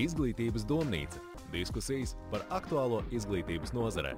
[0.00, 1.20] Izglītības domnīca-
[1.56, 4.14] diskusijas par aktuālo izglītības nozarē.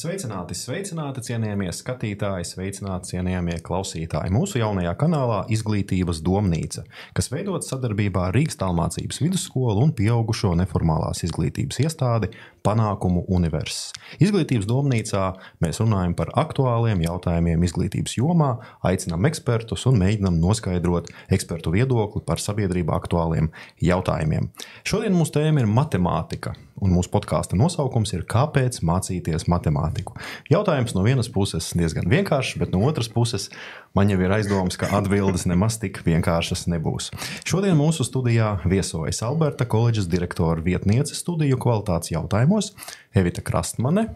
[0.00, 4.32] Sveicināti, sveicināti, cienījamie skatītāji, sveicināti, cienījamie klausītāji.
[4.32, 11.20] Mūsu jaunajā kanālā Izglītības domnīca, kas veidot sadarbībā ar Rīgas tālmācības vidusskolu un pieaugušo neformālās
[11.28, 12.30] izglītības iestādi
[12.66, 13.90] Panākumu Universitātes.
[14.22, 15.24] Izglītības domnīcā
[15.62, 18.50] mēs runājam par aktuāliem jautājumiem izglītības jomā,
[18.86, 23.52] aicinām ekspertus un mēģinām noskaidrot ekspertu viedokli par sabiedrībā aktuāliem
[23.84, 24.50] jautājumiem.
[24.84, 26.56] Šodien mūsu tēma ir matemātika.
[26.80, 30.14] Un mūsu podkāsta nosaukums ir Kāpēc mācīties matemātiku?
[30.48, 33.50] Jautājums no vienas puses diezgan vienkāršs, bet no otras puses
[33.96, 37.10] man jau ir aizdoms, ka atbildes nemaz tik vienkāršas nebūs.
[37.44, 42.14] Šodien mūsu studijā viesojas Alberta koledžas direktora vietniece studiju kvalitātes
[42.50, 42.72] jautājumos
[43.14, 44.06] Evita Krastmane.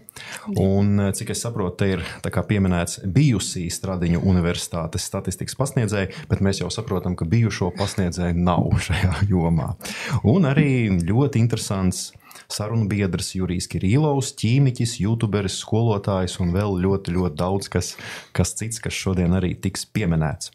[0.59, 2.03] Un, cik es saprotu, te ir
[2.49, 9.27] pieminēts bijusī Stradiņu universitātes statistikas pasniedzēja, bet mēs jau saprotam, ka bijušo pasniedzēju nav šajā
[9.31, 9.75] jomā.
[10.23, 12.13] Un arī ļoti interesants
[12.51, 17.95] sarunu biedrs Jurijs Kirillovs, ķīmiķis, youtuberis, skolotājs un vēl ļoti, ļoti daudz kas,
[18.37, 20.53] kas cits, kas šodien arī tiks pieminēts.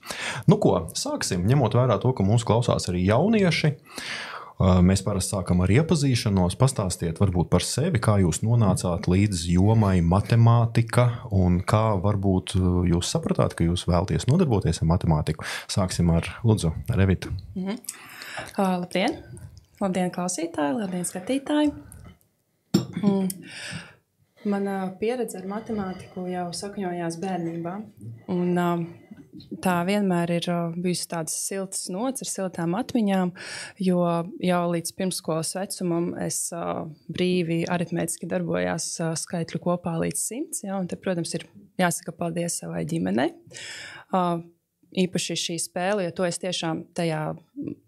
[0.47, 3.73] Nu ko, sāksim, ņemot vērā to, ka mūsu klausās arī jaunieši.
[4.59, 6.57] Mēs parasti sākam ar iepazīšanos.
[6.59, 12.57] Pastāstiet varbūt par sevi, kā jūs nonācāt līdz jomai matemātika un kā varbūt
[12.91, 15.47] jūs sapratāt, ka jūs vēlaties nodarboties ar matemātiku.
[15.71, 17.31] Sāksim ar Lūdzu, Revitu.
[17.55, 17.79] -hmm.
[18.57, 19.15] uh, labdien!
[19.79, 21.71] Labdien, klausītāji, labdien, skatītāji!
[22.99, 23.29] Mm.
[24.43, 27.73] Mana pieredze ar matemātiku jau sakņojās bērnībā.
[28.27, 28.59] Un,
[29.63, 30.47] tā vienmēr ir
[30.79, 33.33] bijusi tādas siltas nots ar siltām atmiņām,
[33.85, 34.03] jo
[34.43, 36.41] jau līdz pirmskolas vecumam es
[37.11, 38.91] brīvi aritmētiski darbojos
[39.23, 40.63] skaitļu kopā līdz simts.
[40.65, 41.47] Ja, te, protams, ir
[41.79, 43.31] jāsaka paldies savai ģimenei.
[44.99, 47.25] Īpaši šī spēle, jo to es tiešām tajā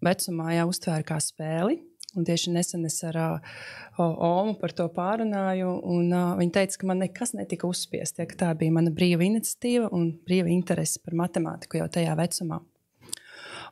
[0.06, 1.80] vecumā jau uztvēru kā spēli.
[2.18, 3.60] Un tieši nesen es ar uh,
[4.02, 8.20] Omu par to pārunāju, un uh, viņa teica, ka man nekas netika uzspiests.
[8.20, 12.60] Ja, tā bija mana brīva iniciatīva un brīva interese par matemātiku jau tajā vecumā.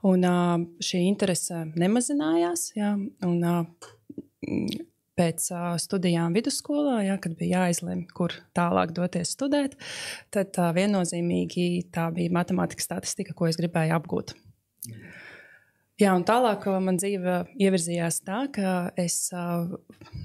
[0.07, 2.69] Un uh, šī interese nemazinājās.
[2.79, 2.93] Ja,
[3.27, 4.87] un, uh,
[5.19, 9.75] pēc uh, studijām vidusskolā, ja, kad bija jāizlemj, kur tālāk doties studēt,
[10.31, 14.37] tad uh, viennozīmīgi tā bija matemātikas statistika, ko es gribēju apgūt.
[14.87, 15.09] Mm.
[15.99, 19.67] Jā, un tālāk man dzīve ievirzījās tā, ka es uh,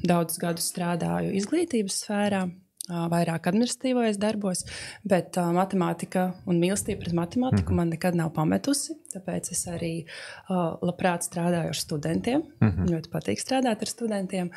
[0.06, 4.62] daudzus gadus strādāju izglītības sfērā, uh, vairāk administratīvos darbos,
[5.02, 7.80] bet uh, matemātika un mīlestība pret matemātiku mm.
[7.80, 8.94] man nekad nav pametusi.
[9.16, 12.46] Tāpēc es arī uh, labprāt strādāju ar studentiem.
[12.60, 12.94] Mm -hmm.
[12.94, 14.54] Ļoti patīk strādāt ar studentiem.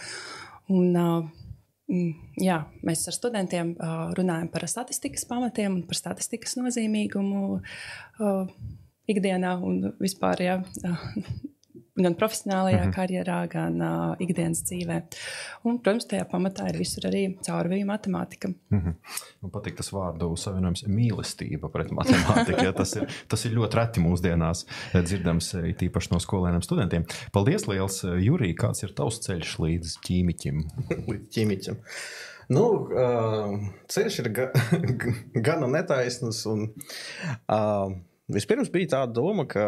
[0.69, 1.43] Un, uh,
[2.35, 7.61] Jā, mēs ar studentiem uh, runājam par statistikas pamatiem un par statistikas nozīmīgumu.
[9.07, 10.43] Ikdienā un vispār.
[10.43, 10.57] Jā,
[11.97, 12.95] gan profesionālajā mm -hmm.
[12.95, 14.97] karjerā, gan uh, ikdienas dzīvē.
[15.63, 18.47] Un, protams, tajā pamatā ir visur arī caurvīja matemātika.
[18.47, 18.93] Mm -hmm.
[19.41, 22.63] Man patīk tas vārdu savienojums- mīlestība pret matemātiku.
[22.63, 27.05] ja, tas, ir, tas ir ļoti reti mūsdienās dzirdams, tīpaši no skolēniem studentiem.
[27.33, 28.55] Paldies, liels Jurija!
[28.57, 30.63] Kāds ir tavs ceļš līdz ķīmiķim?
[31.11, 31.75] līdz ķīmiķim.
[32.49, 34.51] Nu, uh, ceļš ir ga,
[35.47, 36.45] gana netaisns.
[36.45, 36.73] Un,
[37.49, 37.91] uh,
[38.33, 39.65] Vispirms bija tā doma, ka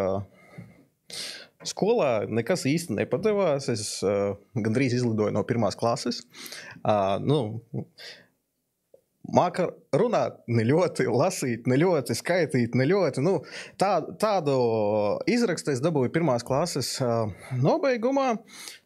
[1.68, 3.70] skolā nekas īsti nepadevās.
[3.72, 6.24] Es uh, gandrīz izlidoju no pirmās klases.
[6.84, 7.40] Uh, nu,
[9.30, 13.22] Māka runāt, ne ļoti, lasīt, ne ļoti, skaitīt, ne ļoti.
[13.22, 13.36] Nu,
[13.78, 14.56] tā, tādu
[15.30, 18.32] izrakstu es dabūju pirmās klases uh, nobeigumā.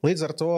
[0.03, 0.51] Līdz ar to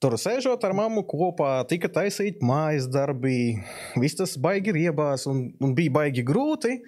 [0.00, 3.58] Tur sēžot ar mammu kopā, tika taisīta mājas darbi,
[4.00, 6.78] viss tas baigi riebās un, un bija baigi grūti.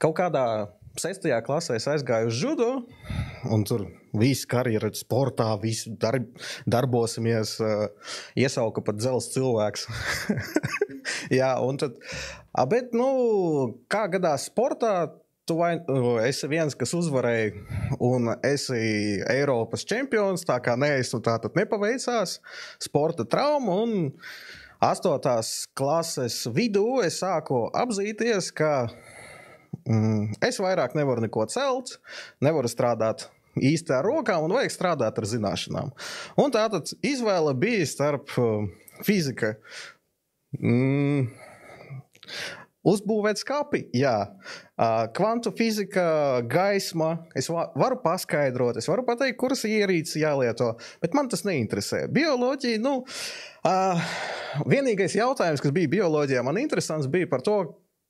[0.00, 0.44] Kaut kādā
[0.96, 2.68] sestajā klasē es aizgāju uz judo,
[3.52, 3.84] un tur
[4.16, 6.30] viss karjera sportā, visi darb,
[6.64, 9.84] darbosimies, uh, iesauka pat dzels cilvēks.
[11.38, 12.00] Jā, un tad,
[12.72, 13.10] bet, nu,
[13.92, 14.94] kā gadās sportā,
[15.44, 15.74] Tu vai,
[16.24, 17.50] esi viens, kas uzvarēja,
[18.00, 20.46] un esi Eiropas čempions.
[20.48, 22.38] Tā kā neesmu, tā tad nepaveicās.
[22.80, 23.76] Sporta trauma.
[23.84, 24.14] Un
[24.80, 28.72] astotās klases vidū es sāku apzīties, ka
[29.84, 31.98] mm, es vairāk nevaru neko celt,
[32.40, 33.28] nevaru strādāt
[33.60, 35.92] īsti ar rokām, un vajag strādāt ar zināšanām.
[36.40, 38.64] Un tā tad izvēle bija starp uh,
[39.04, 39.58] fizika.
[40.56, 41.28] Mm,
[42.84, 44.14] Uzbūvēt skāpi, jā.
[45.16, 46.04] Kvantu fizika,
[46.50, 47.14] gaisma.
[47.36, 52.04] Es varu paskaidrot, es varu pateikt, kuras ierīces jālieto, bet man tas neinteresē.
[52.12, 52.98] Bioloģija, nu,
[54.68, 57.56] vienīgais jautājums, kas bija bioloģijā, man interesants bija par to,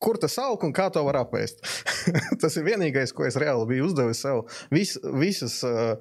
[0.04, 1.62] kur tas aug un kā to var apēst.
[2.42, 4.44] tas ir vienīgais, ko es reāli biju uzdevis sev
[4.74, 5.94] vis, visas uh,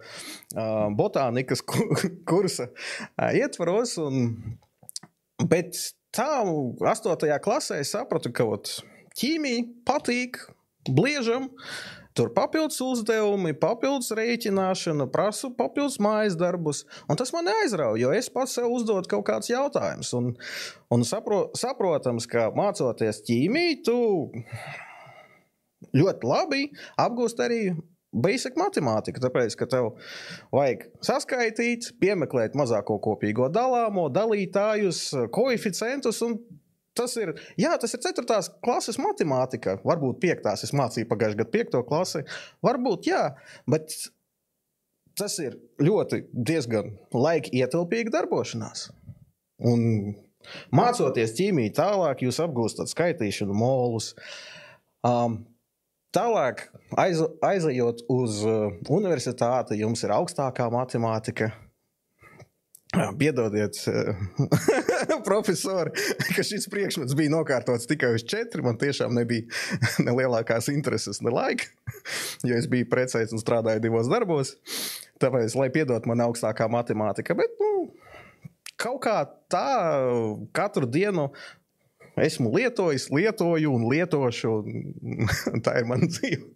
[0.58, 1.86] uh, botānikas ku,
[2.30, 3.96] kursa uh, ietvaros.
[4.04, 4.34] Un,
[5.50, 5.78] bet
[6.16, 6.30] tā,
[6.94, 8.78] astotajā klasē es sapratu, ka ot,
[9.20, 10.40] ķīmija patīk,
[10.90, 11.50] bliežam.
[12.14, 16.84] Tur papildus uzdevumi, papildus rēķināšana, prasu papildus mājas darbus.
[17.10, 20.12] Un tas man aizrauja, jo es pats sev uzdodu kaut kādus jautājumus.
[20.20, 20.28] Un,
[20.94, 23.98] un sapro, saprotams, ka mācoties ķīmiju, tu
[25.98, 26.68] ļoti labi
[27.02, 27.64] apgūst arī
[28.14, 29.22] basic matemātika.
[29.24, 29.94] Tāpēc, ka tev
[30.54, 36.22] vajag saskaitīt, piemeklēt mazāko kopīgo dalāmo, dalītājus, koeficientus
[36.94, 38.38] Tas ir, jā, tas ir 4.
[38.62, 39.80] klases matemātika.
[39.82, 40.50] Varbūt 5.
[40.68, 41.80] es mācīju pagājušajā gadā 5.
[41.90, 42.22] klasi.
[42.66, 43.24] Varbūt, jā,
[43.66, 43.96] bet
[45.18, 48.92] tas ir ļoti diezgan laika ietilpīga darbošanās.
[49.66, 50.14] Un
[50.76, 54.12] mācoties ķīmiju tālāk, jūs apgūstat skaitīšanu, molus.
[55.02, 55.42] Um,
[56.16, 56.68] tālāk,
[57.00, 61.52] aiz, aizejot uz uh, universitāti, jums ir augstākā matemātika
[63.18, 63.74] Piedodiet,
[65.30, 65.92] profesori,
[66.36, 68.62] ka šis priekšmets bija nokārtots tikai uz četri.
[68.66, 69.48] Man tiešām nebija
[70.06, 71.72] ne lielākās intereses, ne laika,
[72.48, 74.54] jo es biju precēts un strādāju divos darbos.
[75.24, 77.88] Tāpēc, lai piedod man augstākā matemātika, bet nu,
[78.78, 79.18] kaut kā
[79.50, 79.68] tā
[80.54, 81.32] katru dienu
[82.22, 84.52] esmu lietojis, lietoju un lietošu.
[85.54, 86.54] Un tā ir mana dzīve.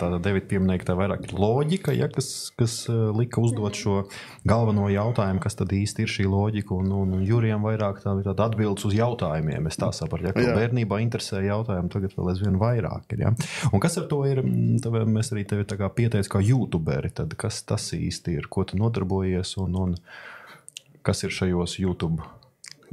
[0.00, 3.96] Tāda Devita pieminēja, ka tā vairāk ir loģika, ja, kas, kas eh, lika uzdot šo
[4.48, 6.76] galveno jautājumu, kas tad īsti ir šī loģika.
[6.76, 9.68] Un, un, un Jurijam vairāk tā ir atbildes uz jautājumiem.
[9.68, 13.26] Es tā saprotu, ja, ka bērnībā interesē jautājumi, tagad vēl aizvien vairāk ir.
[13.26, 13.34] Ja.
[13.72, 14.40] Un kas ar to ir?
[14.84, 17.12] Tad mēs arī tevi pieteicām kā youtuberi.
[17.14, 18.48] Tad kas tas īsti ir?
[18.52, 19.98] Ko tu nodarbojies un, un
[21.04, 22.24] kas ir šajos YouTube?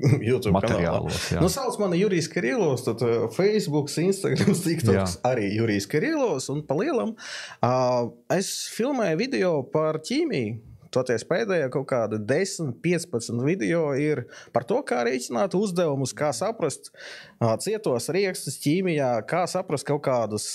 [0.29, 1.29] YouTube materiālos.
[1.37, 6.49] Nu, sauc mani Jurijs Kirillovs, tad uh, Facebook, Instagram, TikToks arī Jurijs Kirillovs.
[6.53, 10.59] Un pa lielam uh, es filmēju video par ķīmiju.
[10.91, 16.91] Toties pēdējā kaut kāda 10, 15 video ir par to, kā rēķināt uzdevumus, kā saprast
[16.91, 20.49] uh, cietos riekstus ķīmijā, kā saprast kaut kādus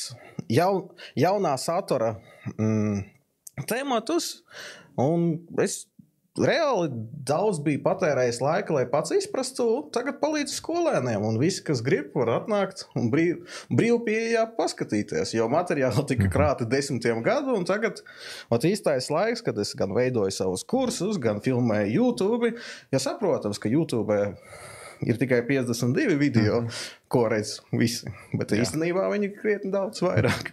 [0.53, 2.19] jaun, jaunā satura
[2.59, 3.01] mm,
[3.65, 4.43] tematus.
[5.01, 5.33] Un
[5.63, 5.87] es
[6.43, 6.91] reāli
[7.27, 9.67] daudz bija patērējis laika, lai pats izprastu.
[9.95, 13.43] Tagad palīdz skolēniem, un visi, kas grib, var atnākt un brīv,
[13.73, 15.35] brīvpieejā paskatīties.
[15.37, 16.33] Jo materiāli tika mhm.
[16.35, 18.03] krāti desmitiem gadu, un tagad
[18.53, 22.55] ir īstais laiks, kad es gan veidoju savus kursus, gan filmēju YouTube.
[22.95, 24.17] Ja saprotams, ka YouTube
[25.05, 26.97] ir tikai 52 video, mm -hmm.
[27.09, 28.65] ko redz visi, bet Jā.
[28.65, 30.53] īstenībā viņi ir krietni daudz vairāk.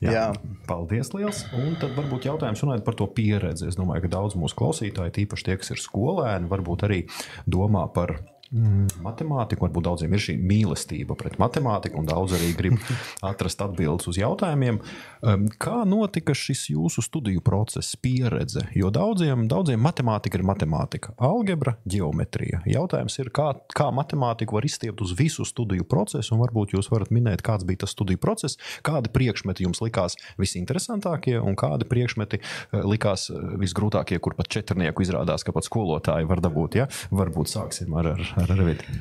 [0.00, 0.26] Jā, Jā.
[0.64, 1.42] Paldies, liels.
[1.52, 3.68] Un tad varbūt jautājums runājot par to pieredzi.
[3.68, 7.02] Es domāju, ka daudz mūsu klausītāji, tīpaši tie, kas ir skolēni, varbūt arī
[7.44, 8.16] domā par
[8.50, 12.80] Mm, matemātika, varbūt daudziem ir šī mīlestība pret matemātiku, un daudz arī grib
[13.30, 14.80] atrast atbildes uz jautājumiem.
[15.22, 18.64] Um, kā notika šis jūsu studiju process, pieredze?
[18.74, 22.58] Jo daudziem, daudziem matemātika ir matemātika, algebra, geometrija.
[22.66, 27.14] Jautājums ir, kā, kā matemātika var izstiept uz visu studiju procesu, un varbūt jūs varat
[27.14, 32.82] minēt, kāds bija tas studiju process, kādi priekšmeti jums likās visinteresantākie, un kādi priekšmeti uh,
[32.82, 36.82] likās uh, visgrūtākie, kur pat četrnieku izrādās, ka pat skolotāji var dabūt.
[36.82, 36.90] Ja?
[37.14, 38.16] Varbūt sāksim ar.
[38.18, 38.98] ar ar Reviti?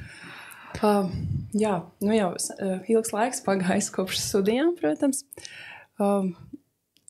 [0.79, 1.09] Uh,
[1.57, 1.73] jā,
[2.05, 5.23] nu jau uh, ilgs laiks pagājis kopš studijām, protams.
[5.99, 6.29] Uh,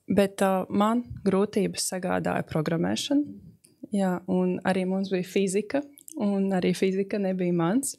[0.10, 3.48] bet uh, man grūtības sagādāja programmēšana.
[3.94, 5.82] Jā, un arī mums bija fizika,
[6.22, 7.96] un arī fizika nebija mans.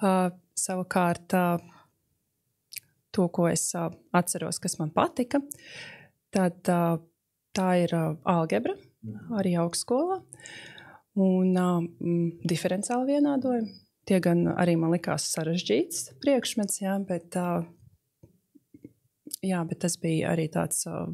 [0.00, 5.42] Uh, savukārt, uh, to, ko es uh, atceros, kas man patika,
[6.34, 7.00] tad, uh,
[7.56, 8.76] tā ir uh, algebra
[9.38, 10.20] arī augstskolā.
[10.20, 10.69] Uh,
[11.20, 13.74] un um, diferenciāli vienādojumi.
[14.08, 17.66] Tie gan arī man likās sarežģīts priekšmets, jā, bet, uh,
[19.44, 21.12] jā, bet tas bija arī tāds, uh,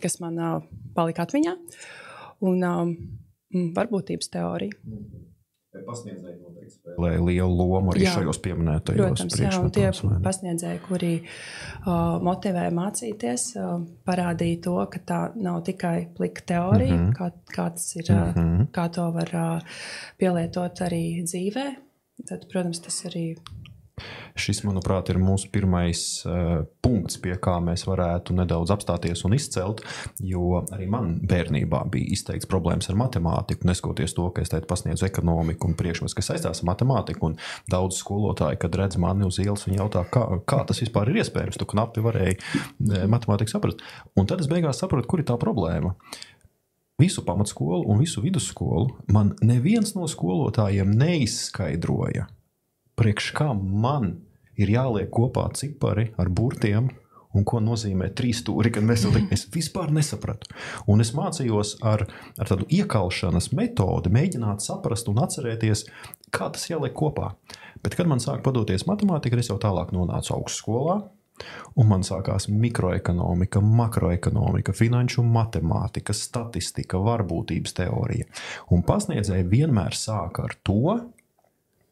[0.00, 0.62] kas man uh,
[0.96, 1.56] palika atmiņā.
[2.42, 2.94] Un um,
[3.76, 4.78] varbūtības teorija.
[5.72, 9.22] Pasniedzēji noteikti spēlē lielu lomu arī jā, šajos pieminētajos
[9.56, 9.86] un tie
[10.24, 17.06] pasniedzēji, kuri uh, motivē mācīties, uh, parādīja to, ka tā nav tikai plika teorija, mm
[17.06, 17.16] -hmm.
[17.16, 18.68] kā, kā, ir, mm -hmm.
[18.76, 19.80] kā to var uh,
[20.18, 21.66] pielietot arī dzīvē.
[22.28, 23.36] Tad, protams, tas arī
[24.38, 29.82] Šis, manuprāt, ir mūsu pirmais uh, punkts, pie kā mēs varētu nedaudz apstāties un izcelt.
[30.24, 35.06] Jo arī man bērnībā bija izteikts problēmas ar matemātiku, neskatoties to, ka es teicu, pasniedzu
[35.08, 37.34] ekonomiku un priekšmets, kas saistās ar matemātiku.
[37.70, 41.60] Daudz skolotāji, kad redz mani uz ielas, viņi jautā, kā, kā tas vispār ir iespējams.
[41.60, 43.84] Tu knapi varēji uh, matemātiku saprast.
[44.16, 45.92] Un tad es beigās sapratu, kur ir tā problēma
[47.02, 52.28] visu pamatskolu un visu vidusskolu man neviens no skolotājiem neizskaidroja,
[52.98, 54.16] priekš kā man
[54.60, 56.90] ir jāliek kopā cipari ar burtiem.
[57.32, 60.50] Un ko nozīmē trīs stūri, kad mēs to es vispār nesapratu.
[60.92, 62.04] Un es mācījos ar,
[62.36, 65.86] ar tādu iekaušanas metodi, mēģināt saprast un atcerēties,
[66.28, 67.30] kā tas jāliek kopā.
[67.80, 70.98] Bet, kad man sāk padoties matemātika, es jau tālāk nonācu augstskolā,
[71.80, 78.28] Un man sākās mikroekonomika, makroekonomika, finanšu matemātika, statistika, varbūtības teorija.
[78.74, 80.98] Un pasniedzēji vienmēr sāk ar to,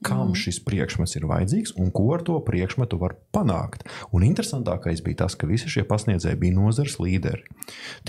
[0.04, 0.38] kam mm.
[0.40, 3.84] šis priekšmets ir vajadzīgs un ko ar to priekšmetu var panākt.
[4.16, 7.44] Un interesantākais bija tas, ka visi šie pasniedzēji bija nozares līderi.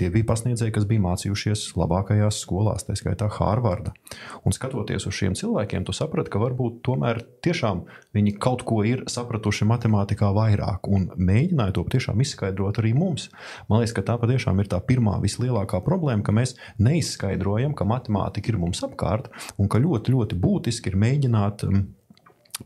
[0.00, 3.92] Tie bija pasniedzēji, kas bija mācījušies labākajās skolās, tā skaitā Hārvarda.
[4.48, 7.84] Un skatoties uz šiem cilvēkiem, tu saprati, ka varbūt tomēr tiešām
[8.16, 13.28] viņi kaut ko ir sapratuši matemātikā vairāk un mēģināja to tiešām izskaidrot arī mums.
[13.68, 18.52] Man liekas, ka tā patiešām ir tā pirmā vislielākā problēma, ka mēs neizskaidrojam, ka matemātika
[18.52, 19.28] ir mums apkārt
[19.60, 21.81] un ka ļoti, ļoti būtiski ir mēģināt um,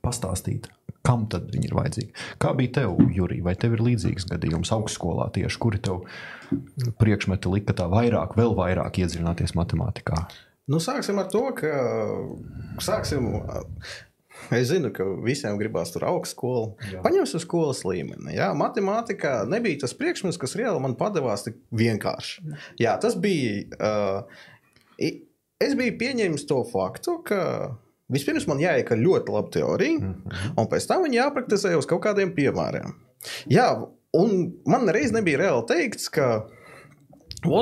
[0.02, 0.68] pastāstīt,
[1.06, 2.24] kam tad viņi ir vajadzīgi.
[2.42, 6.04] Kā bija tev, Jurija, vai tev ir līdzīgs gadījums augstskolā tieši, kuri tev
[7.00, 10.26] priekšmeti lika tā vairāk, vēl vairāk iedziļināties matemātikā?
[10.66, 11.70] Nu, sāksim ar to, ka
[12.82, 13.30] sāksim.
[14.52, 16.74] Es zinu, ka visiem gribās tur augstskolu.
[17.02, 18.34] Paņemsim skolas līmeni.
[18.36, 22.44] Jā, matemātikā nebija tas priekšmets, kas reāli man padevās tik vienkārši.
[22.82, 23.64] Jā, tas bija.
[23.80, 24.44] Uh,
[25.00, 27.40] es biju pieņēmis to faktu, ka
[28.12, 30.54] Vispirms man jāieka ļoti laba teorija, mm -hmm.
[30.60, 32.94] un pēc tam viņa jāpraktizē uz kaut kādiem piemēriem.
[33.50, 36.46] Jā, un man reiz nebija reāli teikts, ka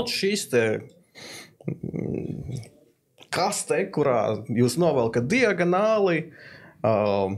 [0.06, 0.80] šis te.
[1.64, 2.60] Mm,
[3.34, 6.30] kaste, kurā jūs novelkat diagonāli,
[6.86, 7.34] uh,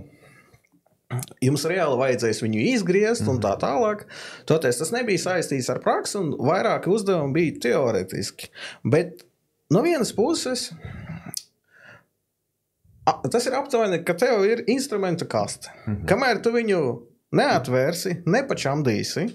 [1.45, 3.31] jums reāli vajadzēs viņu izgriezt mm.
[3.35, 4.07] un tā tālāk.
[4.49, 8.51] Toties tas nebija saistīts ar praksi, un vairāk uzdevumi bija teorētiski.
[8.85, 9.25] Bet
[9.73, 10.69] no vienas puses
[13.33, 15.71] tas ir aptuveni, ka tev ir instrumentu kaste.
[15.87, 16.09] Mm -hmm.
[16.09, 16.81] Kamēr tu viņu
[17.37, 19.27] neatvērsi, nepačamdīsi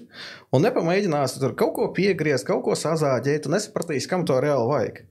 [0.52, 5.02] un nepamēģināsi tur kaut ko piegriezt, kaut ko sazāģēt, un nesapratīsi, kam to reāli vajag.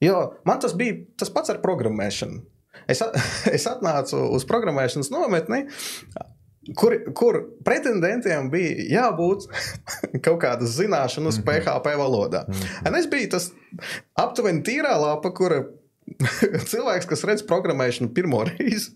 [0.00, 2.42] Jo man tas bija tas pats ar programmēšanu.
[2.88, 3.02] Es,
[3.56, 5.64] es atnācu uz programmēšanas nometni,
[6.76, 9.48] kur, kur pretendentiem bija jābūt
[10.24, 11.64] kaut kādas zināšanas mm -hmm.
[11.64, 12.44] PHP valodā.
[12.48, 12.88] Mm -hmm.
[12.88, 13.52] Un es biju tas
[14.14, 15.64] aptuveni tīrā lapa, kura
[16.72, 18.94] cilvēks, kas redz programmēšanu pirmo reizi,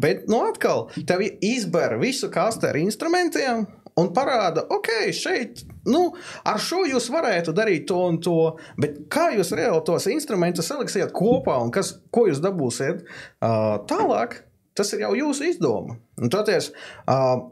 [0.00, 3.66] bet nu atkal tev izbēra visu kastu ar instrumentiem.
[3.94, 6.08] Un parāda, ok, šeit, nu,
[6.50, 11.12] ar šo jūs varētu darīt to un to, bet kā jūs reāli tos instrumentus saliksiet
[11.14, 14.40] kopā un kas, ko jūs dabūsiet uh, tālāk,
[14.74, 15.94] tas ir jau jūsu izdoma.
[16.18, 16.72] Un toties,
[17.06, 17.46] uh,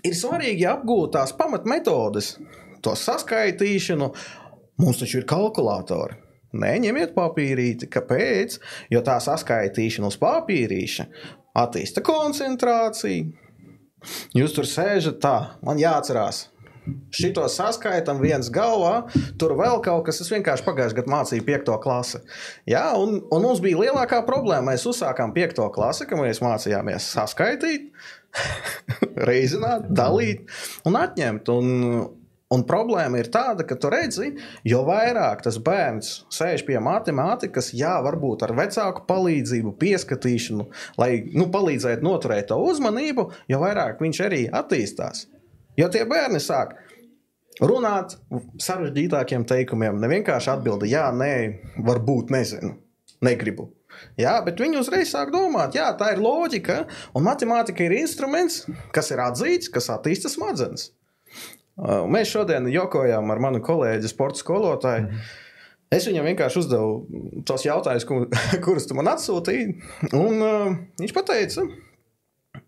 [0.00, 2.38] ir svarīgi apgūt tās pamatmetodes,
[2.80, 4.08] to saskaitīšanu.
[4.80, 6.21] Mums taču ir kalkulatori.
[6.52, 7.88] Nē, ņemiet papīrīti.
[7.92, 8.58] Kāpēc?
[8.92, 11.08] Jo tā saskaitīšana uz papīrīša
[11.62, 13.32] attīsta koncentrāciju.
[14.36, 16.48] Jūs tur sēžat tā, man jāatcerās.
[17.14, 19.04] Šito saskaitam viens galvā,
[19.38, 20.18] tur vēl kaut kas.
[20.24, 22.18] Es vienkārši pagājušajā gadā mācīju piekto klasi.
[22.66, 24.72] Jā, un, un mums bija lielākā problēma.
[24.72, 27.92] Mēs uzsākām piekto klasi, kad mēs mācījāmies saskaitīt,
[29.30, 30.50] reizināt, dalīt
[30.88, 31.54] un atņemt.
[31.54, 31.70] Un,
[32.52, 34.32] Un problēma ir tāda, ka tu redzi,
[34.68, 40.68] jo vairāk tas bērns sēž pie matemātikas, jā, varbūt ar vecāku palīdzību, pieskatīšanu,
[41.00, 45.26] lai nu, palīdzētu noturēt to uzmanību, jo vairāk viņš arī attīstās.
[45.80, 46.76] Jo tie bērni sāk
[47.62, 48.18] runāt
[48.60, 51.34] sarežģītākiem teikumiem, ne vienkārši atbildēt, jā, nē,
[51.88, 52.76] varbūt nezinu,
[53.24, 53.70] negribu.
[54.20, 56.82] Jā, bet viņi uzreiz sāk domāt, jā, tā ir loģika,
[57.16, 60.90] un matemātika ir instruments, kas ir atzīts, kas attīsta smadzenes.
[61.82, 65.06] Mēs šodien jokojām ar manu kolēģi, sporta skolotāju.
[65.06, 65.40] Mm -hmm.
[65.92, 66.92] Es viņam vienkārši uzdevu
[67.44, 68.28] tos jautājumus, kur,
[68.64, 69.74] kurus tu man atsūtīji.
[70.16, 70.70] Un uh,
[71.00, 71.66] viņš teica,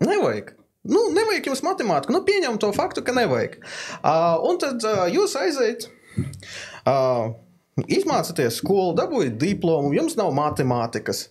[0.04, 0.52] nevajag.
[0.84, 2.12] Nu, nevajag jums matemātiku.
[2.12, 3.56] Nu, pieņem to faktu, ka nevajag.
[4.02, 5.88] Uh, un tad uh, jūs aiziet.
[6.84, 7.32] Uh,
[7.88, 11.30] Izmācāties skolu, dabūjāt diplomu, jums nav matemātikas.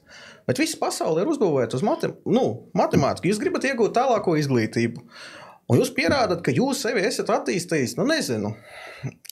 [0.50, 3.30] Bet visa pasaule ir uzbūvēta uz matem nu, matemātiku.
[3.30, 5.06] Jūs gribat iegūt tālāko izglītību.
[5.06, 5.43] Uh,
[5.74, 8.54] Un jūs pierādat, ka jūs sevi esat attīstījis, nu, nezinu,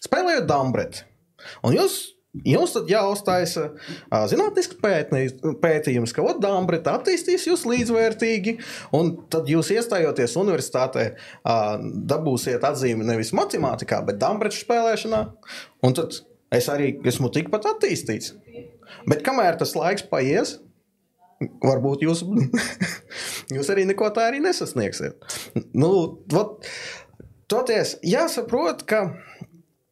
[0.02, 1.06] spēlējot dambreti.
[1.66, 2.02] Un jūs
[2.48, 3.58] Jums tad jāuzstājas
[4.32, 8.54] zinātnisks pētījums, ka Dāmbrita attīstīs jūs līdzvērtīgi,
[8.96, 11.10] un tad jūs iestājoties universitātē,
[11.44, 15.22] dabūsiet atzīmi nevis matemātikā, bet Dāmbrita spēlēšanā.
[15.84, 16.22] Un tad
[16.56, 18.38] es arī esmu tikpat attīstīts.
[19.12, 20.56] Bet kamēr tas laiks paies,
[21.64, 22.24] varbūt jūs,
[23.56, 25.18] jūs arī neko tā arī nesasniegsiet.
[25.74, 25.92] Nu,
[26.34, 26.70] vat,
[27.52, 29.06] toties jāsaprot, ka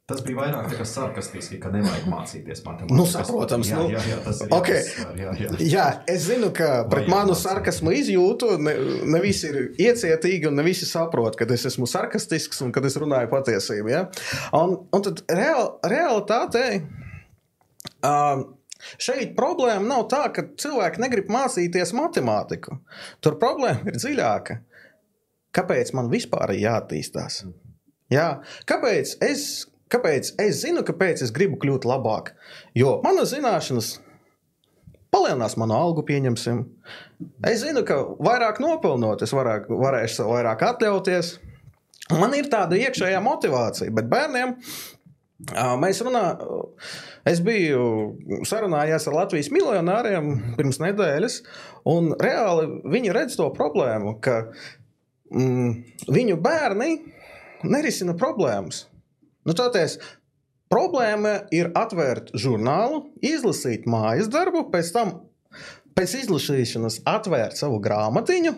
[0.10, 2.96] Tas bija vairāk tā kā sarkastiski, ka nevajag mācīties matemātiku.
[2.98, 3.92] Nu, saprotams, jā, nu.
[3.94, 4.70] jā, jā, tas ir Ok.
[4.72, 5.50] jāuzsver, jā, jā.
[5.70, 8.74] Jā, es zinu, ka pret Vajag manu sarkasmu izjūtu ne,
[9.14, 12.98] ne visi ir iecietīgi un ne visi saprot, ka es esmu sarkastisks un kad es
[12.98, 13.94] runāju patiesību.
[13.94, 14.08] Ja?
[14.58, 16.66] Un, un tad real, realitātē
[18.02, 18.48] um,
[19.02, 22.80] šeit problēma nav tā, ka cilvēki negrib mācīties matemātiku.
[23.24, 24.60] Tur problēma ir dziļāka.
[25.56, 27.44] Kāpēc man vispār ir jāattīstās?
[28.14, 28.28] Jā,
[28.70, 29.48] kāpēc es,
[29.94, 32.34] kāpēc es zinu, kāpēc es gribu kļūt labāk?
[32.78, 33.98] Jo manas zināšanas
[35.14, 36.64] palielinās manu algu, pieņemsim.
[37.50, 41.38] Es zinu, ka vairāk nopelnot, es varāk, varēšu sev vairāk atļauties.
[42.18, 44.56] Man ir tāda iekšējā motivācija, bet bērniem
[45.80, 46.68] mēs runājam.
[47.28, 47.84] Es biju
[48.48, 51.40] sarunājies ar Latvijas miljonāriem pirms nedēļas,
[51.90, 54.42] un reāli viņi redz to problēmu, ka
[55.32, 55.74] mm,
[56.12, 56.92] viņu bērni
[57.64, 58.86] nerisina problēmas.
[59.48, 59.98] Nu, tāties,
[60.72, 65.16] problēma ir atvērt žurnālu, izlasīt mājas darbu, pēc tam
[66.00, 68.52] pēc izlasīšanas atvērt savu grāmatiņu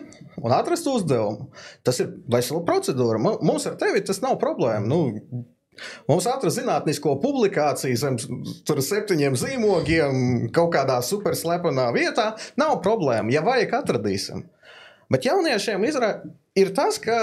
[0.44, 1.48] un atrast uzdevumu.
[1.82, 3.18] Tas ir vesela procedūra.
[3.18, 4.86] Mu- Mums ar tevi tas nav problēma.
[4.86, 5.44] Nu,
[6.08, 10.18] Mums atrast zinātnisko publikāciju zem septiņiem zīmogiem,
[10.54, 13.32] kaut kādā superslepenā vietā, nav problēma.
[13.32, 14.44] Ja vajag, atradīsim.
[15.12, 16.12] Bet jauniešiem izra...
[16.56, 17.16] ir tas, ka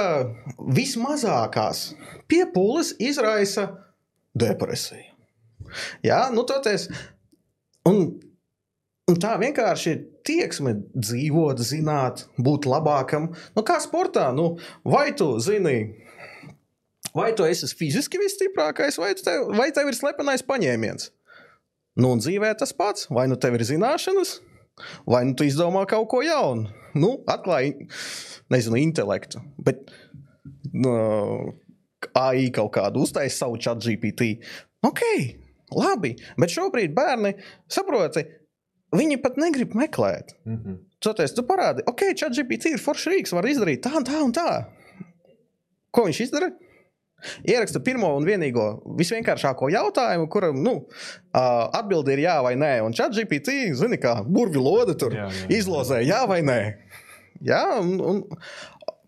[0.74, 1.91] vismazākās
[2.29, 3.70] piepūles izraisa
[4.38, 5.06] depresiju.
[6.06, 6.88] Jā, nu toties.
[7.89, 8.18] Un,
[9.10, 13.32] un tā vienkārši ir tieksme dzīvot, zināt, būt labākam.
[13.56, 14.51] Nu, kā sportā, nu,
[14.86, 15.77] vai tu zini,
[17.16, 21.10] vai tu esi fiziski visstiprākais, vai tev, vai tev ir slepenais paņēmiens?
[22.00, 24.38] Nu, un dzīvē tas pats, vai nu tev ir zināšanas,
[25.10, 26.70] vai nu tu izdomā kaut ko jaunu.
[26.98, 27.89] Nu, atklāji,
[28.54, 29.42] nezinu, intelektu.
[29.62, 29.92] Bet
[30.74, 30.94] nu,
[32.18, 34.32] AI kaut kādu uztaisīja savu chat GPT.
[34.88, 35.04] Ok,
[35.75, 37.36] labi, bet šobrīd bērni
[37.72, 38.24] saproti,
[38.96, 40.38] viņi pat negrib meklēt.
[40.48, 40.86] Mhm.
[41.00, 44.50] Toties, tu parādi, ok, chat GPT ir foršs rīks, var izdarīt tā, tā un tā.
[45.96, 46.50] Ko viņš izdara?
[47.48, 48.66] Ieraksta pirmo un vienīgo,
[49.00, 51.42] visvienkāršāko jautājumu, kuram nu, uh,
[51.80, 52.74] atbildi ir jā vai nē.
[52.86, 55.50] Un chat GPT, zini, kā burbuļu lode tur Jā, jā, jā.
[55.60, 56.60] izlozē, jā vai nē.
[57.46, 58.22] Jā, un, un,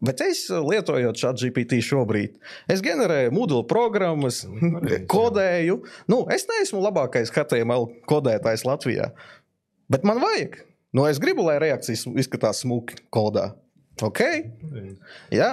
[0.04, 2.38] bet es lietojot chat GPT šobrīd,
[2.72, 5.02] es ģenerēju Moodle programmas, jā.
[5.12, 5.82] kodēju.
[6.12, 9.12] Nu, es neesmu labākais HTML kodētājs Latvijā,
[9.92, 10.62] bet man vajag.
[10.92, 13.54] Nu, es gribu, lai reakcijas izskatās smuki kodā.
[14.04, 14.20] Ok,
[15.32, 15.52] jā.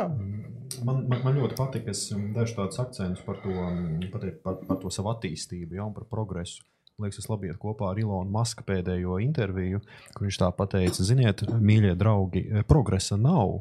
[0.84, 4.58] Man, man, man ļoti patīk, es um, dažu tādus akcentus par to, um, pateikt, par,
[4.68, 6.64] par to savu attīstību, ja, un par progresu.
[6.98, 9.78] Liekas, es labi iet kopā ar Ilonu Maska pēdējo interviju,
[10.16, 13.60] kur viņš tā pateica, ziniet, mīļie draugi, eh, progresa nav.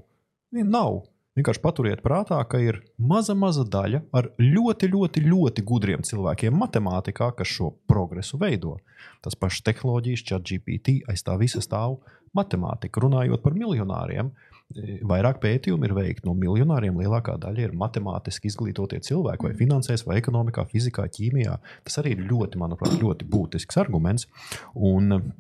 [0.58, 1.04] Nav.
[1.38, 7.30] Vienkārši paturiet prātā, ka ir maza, maza daļa ar ļoti, ļoti, ļoti gudriem cilvēkiem matemātikā,
[7.38, 8.80] kas šo progresu veido.
[9.22, 12.00] Tas pats tehnoloģijas, chat GPT, aiz tā visa stāv
[12.34, 13.04] matemātika.
[13.06, 16.98] Runājot par miljonāriem, e, vairāk pētījumu ir veikti no miljonāriem.
[17.00, 21.56] Lielākā daļa ir matemātiski izglītotie cilvēki, vai finansēs, vai ekonomikā, fizikā, ķīmijā.
[21.88, 24.28] Tas arī ir ļoti, manuprāt, ļoti būtisks arguments.
[24.76, 25.32] Un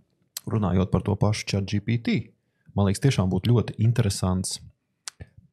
[0.47, 2.31] runājot par to pašu chat GPT,
[2.77, 4.61] man liekas, tiešām būtu ļoti interesants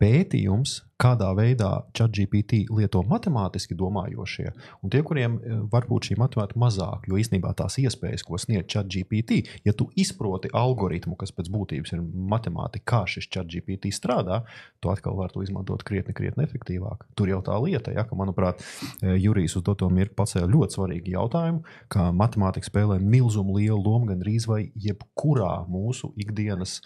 [0.01, 4.51] pētījums, kādā veidā ChatGPT lieto matemātiski domājošie,
[4.83, 9.41] un tie, kuriem eh, varbūt šī matemātika mazāk, jo īstenībā tās iespējas, ko sniedz ChatGPT,
[9.67, 14.43] ja tu izproti algoritmu, kas pēc būtības ir matemātika, kā šis ChatGPT strādā,
[14.81, 17.09] tu atkal vari to izmantot krietni, krietni efektīvāk.
[17.19, 18.63] Tur jau tā lieta, ja, ka, manuprāt,
[19.03, 24.13] eh, Jurijs uz to mirkli pacēla ļoti svarīgu jautājumu, ka matemātika spēlē milzumu lielu lomu
[24.13, 26.79] gan rīz vai jebkurā mūsu ikdienas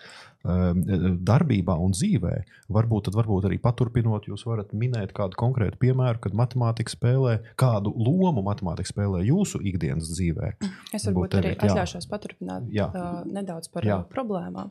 [0.45, 0.83] um,
[1.25, 2.35] darbībā un dzīvē.
[2.75, 3.59] Varbūt, varbūt arī
[3.99, 9.61] paturpinot, jūs varat minēt kādu konkrētu piemēru, kad matemātika spēlē, kādu lomu matemātika spēlē jūsu
[9.63, 10.55] ikdienas dzīvē.
[10.95, 11.59] Es Varbūt varbūt arī jā.
[11.69, 12.89] atļaušos paturpināt Jā.
[12.89, 13.99] uh, nedaudz par Jā.
[14.09, 14.71] problēmām.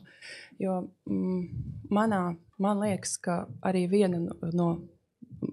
[0.60, 1.42] Jo mm,
[1.94, 2.22] manā,
[2.58, 4.22] man liekas, ka arī viena
[4.54, 4.70] no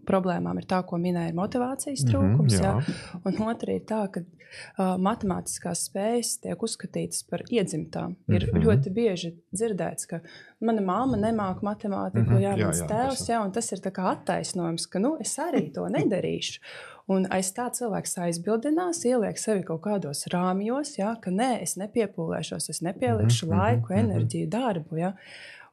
[0.06, 2.60] problēmām ir tā, ko minēja, ir motivācijas trūkums.
[2.60, 2.72] jā.
[2.74, 8.16] Mm -hmm, un otra ir tā, ka uh, matemātiskās spējas tiek uzskatītas par iedzimtām.
[8.28, 8.56] Ir mm Mhm.
[8.56, 8.64] -hmm.
[8.66, 10.20] ļoti bieži dzirdēts, ka
[10.60, 13.72] mana mamma nemāca matemātiku, Mhm, mm -hmm, jā, jā, mans jā, tēvs, jā, un tas
[13.72, 16.60] ir attaisnojums, ka nu, es arī to nedarīšu.
[17.06, 22.70] Un aiz tā cilvēks aizbildinās, ieliek sevi kaut kādos rāmjos, ja, ka nē, es nepiepūlēšos,
[22.70, 23.98] es nepielikšu Mhm, mhm, laiku, mhm.
[24.10, 24.96] enerģiju, darbu.
[24.96, 25.12] Ja.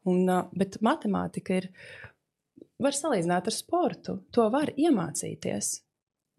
[0.06, 0.26] Un,
[0.58, 1.70] bet matemātika ir,
[2.82, 4.18] var salīdzināt ar sportu.
[4.36, 5.74] To var iemācīties.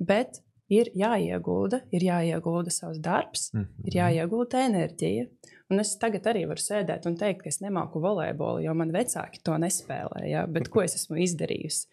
[0.02, 0.40] Bet,
[0.72, 3.88] ir jāiegulda, ir jāiegulda savs darbs, mm -hmm.
[3.88, 5.26] ir jāiegulda enerģija.
[5.72, 9.40] Un es tagad arī varu sēdēt un teikt, ka es nemāku volejbolu, jo man vecāki
[9.44, 10.26] to nespēlē.
[10.28, 10.46] Ja?
[10.46, 11.86] Bet ko es esmu izdarījusi?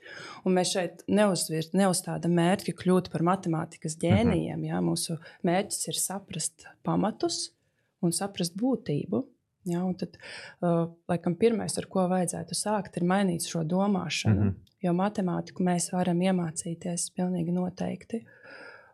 [0.45, 4.65] Un mēs šeit neuzvirt, neuzstādām mērķi kļūt par matemātikas ģēnijiem.
[4.67, 4.81] Ja?
[4.81, 5.15] Mūsu
[5.47, 7.53] mērķis ir saprast pamatus
[8.01, 9.23] un saprast būtību.
[9.69, 10.17] Ja, tad,
[10.61, 14.41] uh, laikam, pirmais, ar ko vajadzētu sākt, ir mainīt šo domāšanu.
[14.41, 14.65] Mm -hmm.
[14.79, 18.21] Jo matemātiku mēs varam iemācīties pilnīgi noteikti.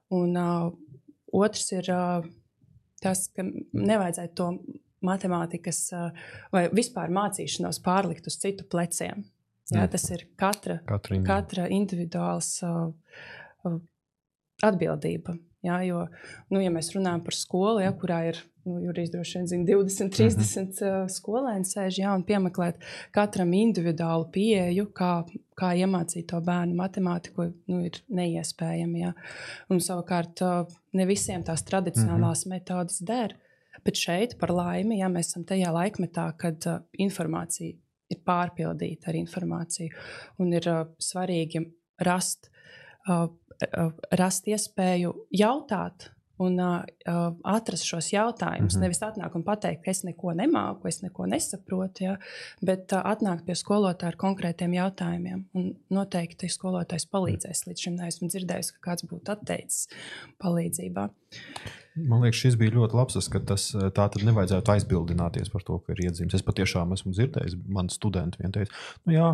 [0.10, 0.72] Un uh,
[1.32, 2.26] otrs ir uh,
[3.02, 4.50] tas, ka nevajadzētu to
[5.06, 6.12] matemātikas uh,
[6.52, 9.26] vai vispār mācīšanos pārlikt uz citu pleciem.
[9.72, 9.92] Jā, mm.
[9.92, 12.92] Tas ir katra, katra, katra individuāls uh,
[13.66, 13.80] uh,
[14.66, 15.38] atbildība.
[15.66, 16.04] Jā, jo,
[16.54, 20.12] nu, ja mēs runājam par skolu, ja, kurā ir nu, Jurijs droši vien zina, 20,
[20.14, 21.08] 30 mm -hmm.
[21.14, 22.82] skolēni sēž jā, un piemeklēt
[23.14, 25.12] katram individuālu pieeju, kā,
[25.58, 29.02] kā iemācīt to bērnu matemātiku, nu, ir neiespējami.
[29.02, 29.14] Jā.
[29.70, 30.42] Un savukārt
[30.94, 32.56] ne visiem tās tradicionālās mm -hmm.
[32.56, 33.36] metodas der.
[33.86, 37.76] Bet šeit, par laimi, jā, mēs esam tajā laikmetā, kad uh, informācija
[38.10, 39.90] ir pārpildīta ar informāciju.
[40.38, 41.66] Un ir uh, svarīgi
[42.00, 42.56] rast, uh,
[43.10, 43.30] uh,
[44.12, 46.82] rast iespēju jautāt un uh,
[47.48, 48.76] atrast šos jautājumus.
[48.76, 48.82] Mm -hmm.
[48.82, 52.18] Nevis atnākt un pateikt, ka es neko nemāku, es neko nesaprotu, ja,
[52.62, 55.46] bet uh, atnākt pie skolotāja ar konkrētiem jautājumiem.
[55.54, 57.66] Un noteikti skolotājs palīdzēs.
[57.68, 59.88] Līdz šim neesmu dzirdējis, ka kāds būtu atteicis
[60.44, 61.10] palīdzībā.
[61.96, 65.94] Man liekas, šis bija ļoti labs, ka tas tā tad nevajadzētu aizbildināties par to, ka
[65.94, 66.36] ir iedzīmes.
[66.36, 68.76] Es patiešām esmu dzirdējis, man studenti vien teica,
[69.08, 69.30] nu jā,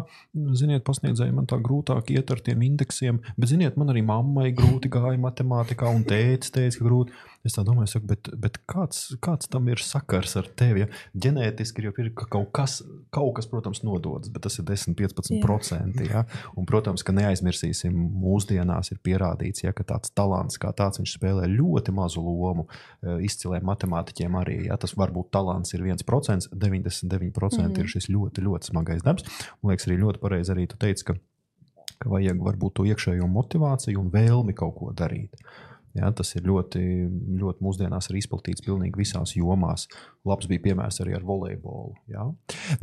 [0.60, 4.94] ziniet, pasniedzēji, man tā grūtāk iet ar tiem indeksiem, bet ziniet, man arī mammai grūti
[4.94, 7.22] gāja matemātikā un tētis teica, ka grūti.
[7.42, 10.84] Es domāju, saku, bet, bet kāds, kāds tam ir sakars ar tevi?
[10.84, 10.90] Ja?
[11.24, 12.76] Ģenētiski jau ir ka kaut kas,
[13.10, 16.04] kaut kas, protams, nododas, bet tas ir 10-15%.
[16.06, 16.22] Ja?
[16.54, 21.96] Un, protams, ka neaizmirsīsim, mūsdienās ir pierādīts, ja, ka tāds talants kā tāds spēlē ļoti
[21.98, 24.58] mazu lomu e, izciliem matemātiķiem arī.
[24.70, 24.78] Ja?
[24.82, 29.28] Tas varbūt talants ir 1%, 99% mm ir šis ļoti, ļoti smagais darbs.
[29.62, 31.18] Man liekas, arī ļoti pareizi arī tu teici, ka,
[32.02, 35.40] ka vajag varbūt to iekšējo motivāciju un vēlmi kaut ko darīt.
[35.98, 36.82] Ja, tas ir ļoti,
[37.42, 39.90] ļoti mūsdienās arī izplatīts pilnīgi visās jomās.
[40.28, 41.98] Labs bija piemērs arī ar volejbolu.
[42.12, 42.30] Ja.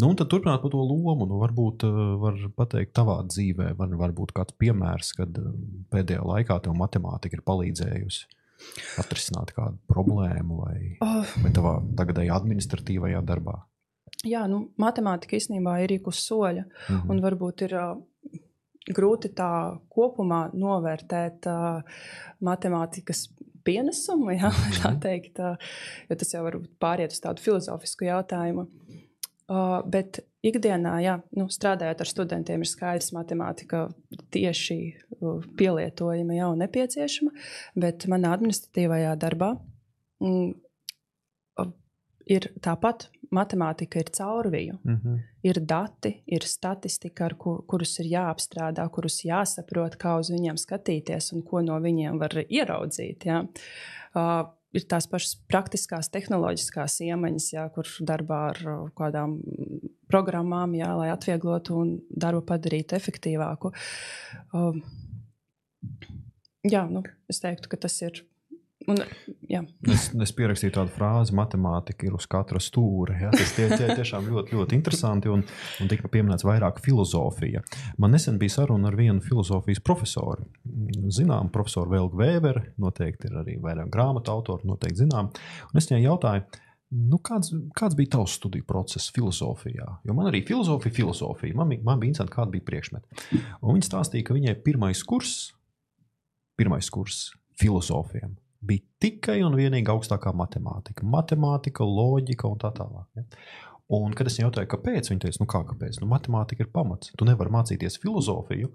[0.00, 1.24] Nu, tad turpināt par to lomu.
[1.28, 5.54] Nu, varbūt eh, var pateikt, tavā dzīvē, var, varbūt kāds piemērs, kad eh,
[5.94, 8.37] pēdējā laikā tev matemātika ir palīdzējusi
[9.00, 11.34] atrisināt kādu problēmu vai, oh.
[11.42, 13.60] vai tavā tagadējā administratīvajā darbā.
[14.26, 16.64] Jā, nu, matemātika īstenībā ir ik uz soļa.
[16.64, 17.10] Mm -hmm.
[17.10, 17.76] Un varbūt ir
[18.94, 21.82] grūti tā kopumā novērtēt uh,
[22.40, 23.28] matemātikas
[23.64, 25.00] pienesumu, jā, tā mhm.
[25.04, 25.56] teikt, uh,
[26.08, 28.68] jo tas jau var pāriet uz tādu filozofisku jautājumu.
[29.48, 33.82] Uh, bet ikdienā, jā, nu, strādājot ar studentiem, ir skaidrs, ka matemātika
[34.34, 34.78] tieši
[35.58, 37.32] pielietojama jau nepieciešama,
[37.80, 39.54] bet manā administratīvajā darbā
[40.20, 40.52] mm,
[42.28, 44.78] ir tāpat matemātika ir caurviju.
[44.84, 45.18] Mm -hmm.
[45.42, 51.32] Ir dati, ir statistika, ar kur, kurus ir jāapstrādā, kurus jāsaprot, kā uz viņiem skatīties
[51.32, 53.24] un ko no viņiem var ieraudzīt.
[53.24, 53.44] Ja?
[54.14, 58.62] Uh, ir tās pašas praktiskās, tehnoloģiskās iemaņas, jā, kur darbā ar
[58.98, 59.38] kādām
[60.10, 63.72] programmām, jā, lai atvieglotu un darbu padarītu efektīvāku.
[64.56, 64.82] Um,
[66.66, 68.22] jā, nu, es teiktu, ka tas ir
[68.88, 69.00] Un,
[69.50, 69.60] jā.
[69.92, 73.18] es, es pierakstīju tādu frāzi, matemātika ir uz katra stūra.
[73.20, 73.32] Ja?
[73.34, 75.42] Tas tie, tie tiešām ļoti, ļoti interesanti un,
[75.82, 77.60] un tika pieminēts vairāk filozofija.
[78.00, 80.48] Man nesen bija saruna ar vienu filozofijas profesoru.
[81.12, 85.28] Zinām, profesoru Velgu Vēveru, noteikti ir arī vairāk grāmatu autori, noteikti zinām.
[85.68, 86.48] Un es viņai jautāju,
[86.88, 89.84] Nu, kāds, kāds bija tavs studiju process filozofijā?
[90.08, 91.52] Jo man arī filozofija, filozofija.
[91.52, 93.26] Man, man bija interesanti, kāda bija priekšmeta.
[93.60, 95.34] Viņa stāstīja, ka viņai pirmais kurs,
[96.56, 97.26] pirmais kurs
[97.60, 101.06] filozofiem bija tikai un vienīgi augstākā matemātika.
[101.06, 103.06] Matemātika, loģika un tā tālāk.
[103.18, 103.26] Ja?
[103.98, 106.00] Un, kad es jautāju, kāpēc, viņa teica, nu kā kāpēc?
[106.02, 107.14] Nu, matemātika ir pamats.
[107.16, 108.72] Tu nevari mācīties filozofiju,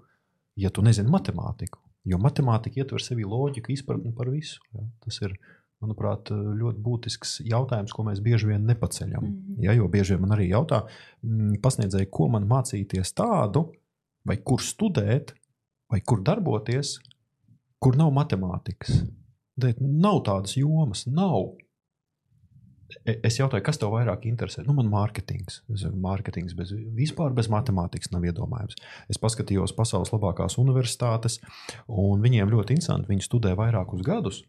[0.58, 1.78] ja tu nezini matemātiku.
[2.08, 4.58] Jo matemātika ietver sevi loģiku, izpratni par visu.
[4.74, 4.82] Ja?
[5.04, 5.36] Tas ir,
[5.84, 9.22] manuprāt, ļoti būtisks jautājums, ko mēs bieži vien nepaceļam.
[9.22, 9.64] Mm -hmm.
[9.68, 9.76] ja?
[9.78, 10.82] Jo bieži vien man arī jautā,
[11.22, 13.68] mm, pasniedzēji, ko man mācīties tādu,
[14.24, 15.34] vai kur studēt,
[15.90, 16.98] vai kur darboties,
[17.78, 19.02] kur nav matemātikas.
[19.02, 19.23] Mm.
[19.60, 21.54] Bet nav tādas jomas, nav.
[23.04, 24.64] E, es jautāju, kas tev vairāk interesē?
[24.66, 25.62] Nu, man mārketings.
[25.94, 28.78] Mārketings bez, vispār bez matemātikas nav iedomājams.
[29.10, 31.40] Es paskatījos pasaules labākās universitātes,
[31.88, 33.10] un viņiem ļoti interesanti.
[33.12, 34.42] Viņi studē vairākus gadus,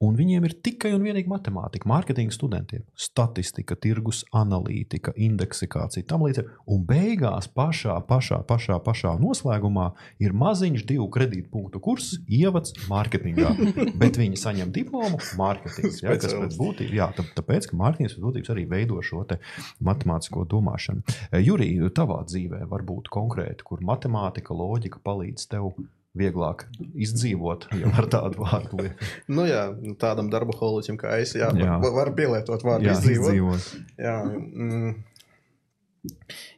[0.00, 6.54] Un viņiem ir tikai un vienīgi matemātika, mārketinga studentiem, statistika, tirgus analītika, indeksikācija, tam līdzīgi.
[6.72, 9.90] Un beigās, pašā, pašā, pašā, pašā noslēgumā,
[10.24, 13.52] ir maziņš divu kredītpunktu kurs, ievads mārketingā.
[14.00, 16.00] Bet viņi saņem diplomu mārketings.
[16.00, 19.36] Ja, kas pēc būtības, jā, tā- tāpēc, ka mārketings pēc būtības arī veido šo te
[19.84, 21.04] matemātisko domāšanu.
[21.28, 25.74] Eh, Jurija, tavā dzīvē var būt konkrēti, kur matemātika, loģika palīdz tev
[26.18, 26.64] vieglāk
[26.98, 29.04] izdzīvot, ja var tādu vārdu lietot.
[29.30, 29.68] Nu, jā,
[30.02, 31.76] tādam darba holiķim kā es, jā, Jā.
[31.82, 33.30] var, var pielietot vārdu Jā, izdzīvot.
[33.30, 33.68] izdzīvot.
[34.02, 34.94] Jā, mm,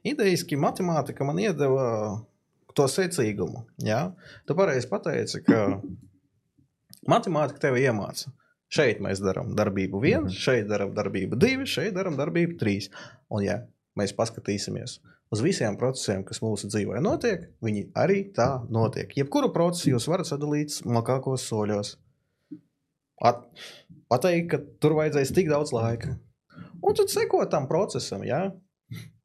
[0.09, 1.87] idejiski matemātika man iedeva
[2.75, 3.65] to secīgumu.
[3.85, 4.13] Jā.
[4.49, 5.81] Tu pareizi pateici, ka
[7.13, 8.33] matemātika tevi iemāca.
[8.73, 10.37] Šeit mēs darām darbību vienu, Mhm.
[10.47, 12.89] šeit darām darbību divu, šeit darām darbību trīs.
[13.29, 13.59] Un, ja
[13.99, 14.99] mēs paskatīsimies
[15.33, 19.15] uz visiem procesiem, kas mūsu dzīvē notiek, viņi arī tā notiek.
[19.17, 21.95] Jebkuru procesu jūs varat sadalīt smalkākos soļos.
[23.23, 23.47] At,
[24.13, 26.17] pateikt, ka tur vajadzēs tik daudz laika.
[26.83, 28.51] Un tad sekot tam procesam, jā.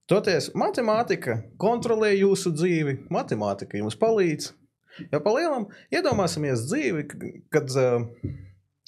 [0.08, 4.54] Toties matemātika kontrolē jūsu dzīvi, matemātika jums palīdz.
[5.12, 7.04] Jo pa lielam iedomāsimies dzīvi,
[7.54, 8.06] kad, eh,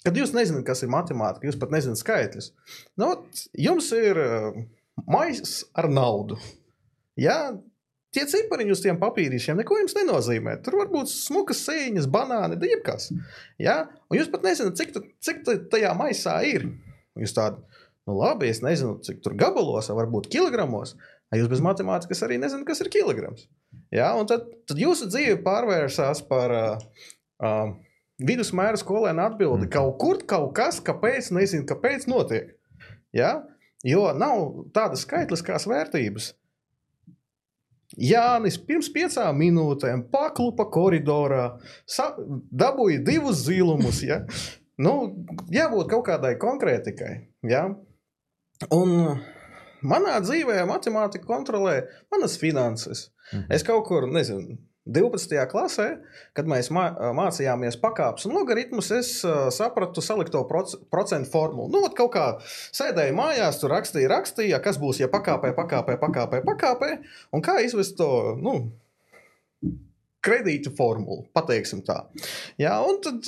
[0.06, 2.54] kad jūs nezināt, kas ir matemātika, jūs pat nezināt skaitļus.
[2.98, 3.12] Nu,
[3.52, 4.64] jums ir eh,
[5.06, 6.40] maisa ar naudu.
[7.20, 7.38] Jā,
[8.16, 10.56] tie cipariņi uz tiem papīrīšiem neko jums nenozīmē.
[10.66, 13.10] Tur var būt smukas sēņas, banāni, dievkas.
[13.62, 16.70] Jā, un jūs pat nezināt, cik, tu- cik ta- tajā maisā ir.
[17.20, 17.60] Jūs tādi,
[18.08, 20.96] nu labi, es nezinu, cik tur gabalos, vai varbūt kilogramos.
[21.36, 23.44] Jūs bez matemātikas arī nezināt, kas ir kilograms.
[23.94, 26.80] Jā, un tad, tad jūsu dzīve pārvērsās par uh,
[27.44, 27.74] uh,
[28.20, 29.68] vidusmēra skolēnu atbildi.
[29.68, 29.74] Mhm.
[29.76, 32.56] Kaut kur kaut kas, kāpēc, nezinu, kāpēc notiek.
[33.14, 33.44] Jā?
[33.86, 36.34] Jo nav tādas skaitliskās vērtības.
[37.98, 41.58] Jānis pirms piecām minūtēm paklupa koridorā,
[42.54, 44.04] dabūja divus zilumus.
[44.06, 44.22] Ja?
[44.78, 44.94] Nu,
[45.54, 47.14] jābūt kaut kādai konkrētikai.
[47.50, 47.66] Ja?
[48.76, 48.94] Un
[49.82, 53.10] manā dzīvē matemātika kontrolē manas finanses.
[53.34, 53.48] Mhm.
[53.54, 55.38] Es kaut kur, nezinu, 12.
[55.52, 55.88] klasē,
[56.38, 59.12] kad mēs mā, mācījāmies pakāpes un logaritmus, es
[59.56, 61.70] sapratu salikto proc procentu formulu.
[61.74, 62.26] Nu, kaut kā
[62.74, 66.94] sēdēju mājās, tur rakstīja, rakstīja, kas būs, ja pakāpē, pakāpē, pakāpē, pakāpē,
[67.36, 68.10] un kā izvest to,
[68.42, 68.58] nu,
[70.26, 72.02] kredītu formulu, pateiksim tā.
[72.60, 73.28] Jā, un tad,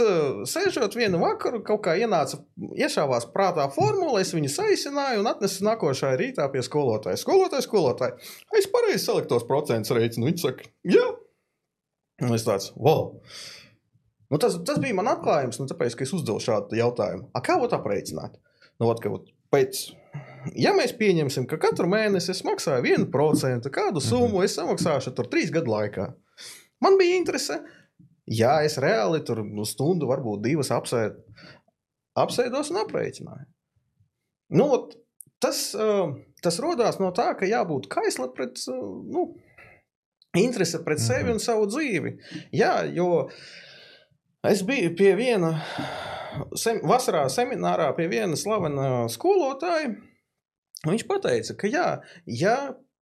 [0.52, 2.42] sēžot vienu vakaru, kaut kā ienāca,
[2.76, 7.22] iešāvās prātā formula, es viņu saīsināju un atnesu nākošajā rītā pie skolotāja.
[7.22, 8.18] Skolotāja, skolotāja,
[8.60, 10.28] es pareizi saliktu tos procentus rēķinu.
[10.32, 11.08] Viņš saka, jā.
[12.22, 13.16] Un es tāds, wow.
[14.32, 17.28] Nu, tas, tas bija man atklājums, nu, tāpēc, ka es uzdevu šādu jautājumu.
[17.36, 18.38] A, kā būtu aprēķināt?
[18.80, 19.82] Nu, ot, ka, ot, pēc,
[20.56, 25.52] ja mēs pieņemsim, ka katru mēnesi es maksāju 1%, kādu summu es samaksāšu tur trīs
[25.54, 26.08] gadu laikā,
[26.84, 27.60] man bija interese.
[28.32, 31.18] Jā, es reāli tur nu, stundu, varbūt divas apsēd,
[32.22, 33.48] apsēdos un aprēķināju.
[34.56, 34.68] Nu,
[35.44, 35.64] tas,
[36.46, 39.26] tas radās no tā, ka jābūt kaislam pret nu,
[40.38, 41.34] interese pret sevi Mhm.
[41.34, 42.18] un savu dzīvi.
[42.54, 43.30] Jā, jo
[44.44, 45.62] es biju pie viena
[46.56, 49.96] sem, vasarā seminārā pie viena slavena skolotāja.
[50.88, 52.56] Viņš teica, ka jā, ja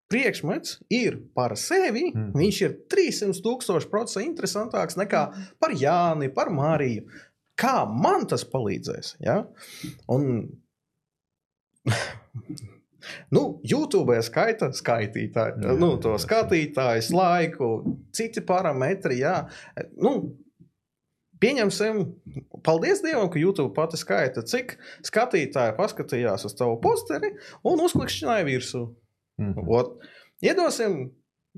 [0.08, 2.30] priekšmets ir par sevi, mm.
[2.38, 5.22] viņš ir 300 tūkstoši procentu interesantāks nekā
[5.60, 7.08] par Jāni, par Mariju.
[7.56, 9.16] Kā man tas palīdzēs?
[9.24, 9.42] Ja?
[10.12, 10.46] Un
[13.35, 17.71] Nu, YouTube skaita skaitītāji, Jā, nu, to jā, skatītājus, laiku,
[18.16, 19.21] citi parametri.
[19.23, 19.37] Jā.
[20.01, 20.14] Nu,
[21.42, 22.03] pieņemsim,
[22.66, 27.35] paldies Dievam, ka YouTube pati skaita, cik skatītāji paskatījās uz tavu posteri
[27.66, 28.87] un uzklikšķināja virsū.
[29.42, 29.66] Mhm.
[29.77, 29.99] Ot,
[30.45, 31.01] iedosim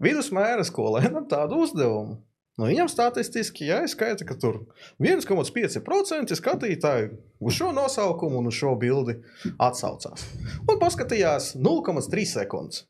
[0.03, 2.23] vidusmēra skolēnam tādu uzdevumu.
[2.59, 4.65] Nu, viņam statistiski jāizskaita, ka tur
[4.99, 9.15] 1,5% skatītāju uz šo nosaukumu un uz šo bildi
[9.63, 10.27] atsaucās.
[10.67, 12.83] Un paskatījās 0,3 sekundes.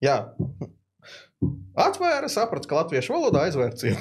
[0.00, 0.16] Jā,
[1.76, 4.00] atvēra, saprata, ka latviešu valodā aizvērt cienu.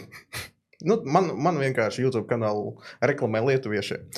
[0.88, 4.08] Nu, man, man vienkārši YouTube kanālu reklamē lietuviešiem.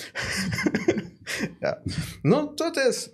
[2.27, 3.05] Nu, toties,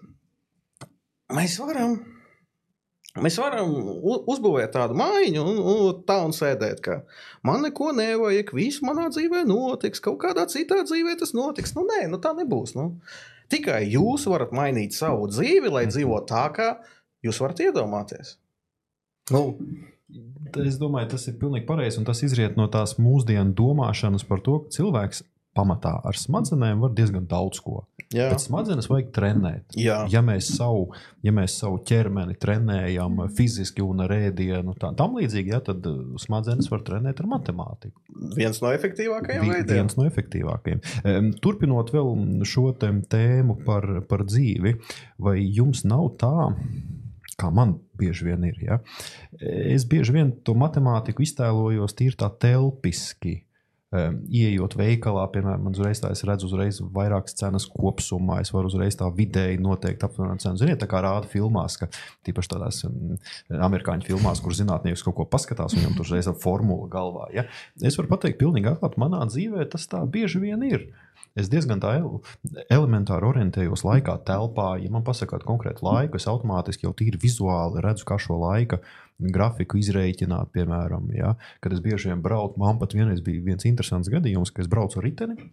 [1.32, 1.94] mēs varam
[3.24, 3.72] Mēs varam
[4.30, 7.00] uzbūvēt tādu mājiņu un, un tā un sēdēt, ka
[7.48, 11.76] man neko nevajag, viss manā dzīvē notiks, kaut kādā citā dzīvē tas notiks.
[11.78, 12.76] Nu, nē, nu, tā nebūs.
[12.78, 12.90] Nu.
[13.52, 16.72] Tikai jūs varat mainīt savu dzīvi, lai dzīvotu tā, kā
[17.26, 18.36] jūs varat iedomāties.
[19.34, 19.46] Nu,
[20.56, 22.00] Es domāju, tas ir pilnīgi pareizi.
[22.00, 25.26] un Tas izriet no tās mūsdienu domāšanas par to, ka cilvēks
[25.58, 27.82] pamatā ar smadzenēm var diezgan daudz ko.
[28.14, 28.30] Jā.
[28.32, 29.76] Bet smadzenes vajag trenēt.
[29.76, 30.00] Jā.
[30.12, 30.92] Ja mēs savu,
[31.26, 36.16] ja mēs savu ķermeni trenējam fiziski un ar ēdienu, tā, tam līdzīgi, ja, tad uh,
[36.22, 38.00] smadzenes var trenēt ar matemātiku.
[38.38, 39.74] Viens no efektīvākajiem veidiem.
[39.82, 40.84] Viens no efektīvākajiem.
[41.04, 42.14] Em, Turpinot vēl
[42.48, 44.78] šo tēmu par, par dzīvi,
[45.28, 46.50] vai jums nav tā?
[47.38, 48.56] Kā man bieži vien ir.
[48.64, 48.80] Ja?
[49.38, 53.44] Es bieži vien to matemātiku iztēlojos tīri tā telpiski.
[53.88, 58.42] Um, Iejot veikalā, piemēram, man uzreiz tā, es redzu uzreiz vairākas cenas kopumā.
[58.44, 60.60] Es varu uzreiz tā vidēji noteikt aptuvenu cenu.
[60.60, 61.88] Ziniet, tā kā rāda filmās, ka
[62.28, 63.16] tīpaši tādās um,
[63.48, 67.30] amerikāņu filmās, kur zinātnieks kaut ko paskatās, viņam tur uzreiz ir formula galvā.
[67.32, 67.48] Ja?
[67.80, 70.90] Es varu pateikt, pilnīgi atklāti, manā dzīvē tas tā bieži vien ir.
[71.38, 74.72] Es diezgan tā ele- elementāri orientējos laikā, telpā.
[74.82, 78.80] Ja man pasakāt konkrētu laiku, es automātiski jau tīri vizuāli redzu, kā šo laika
[79.20, 80.50] grafiku izreikināt.
[80.54, 84.66] Piemēram, ja, kad es bieži vien braucu, man pat vienreiz bija viens interesants gadījums, kad
[84.66, 85.52] es braucu ar riteni.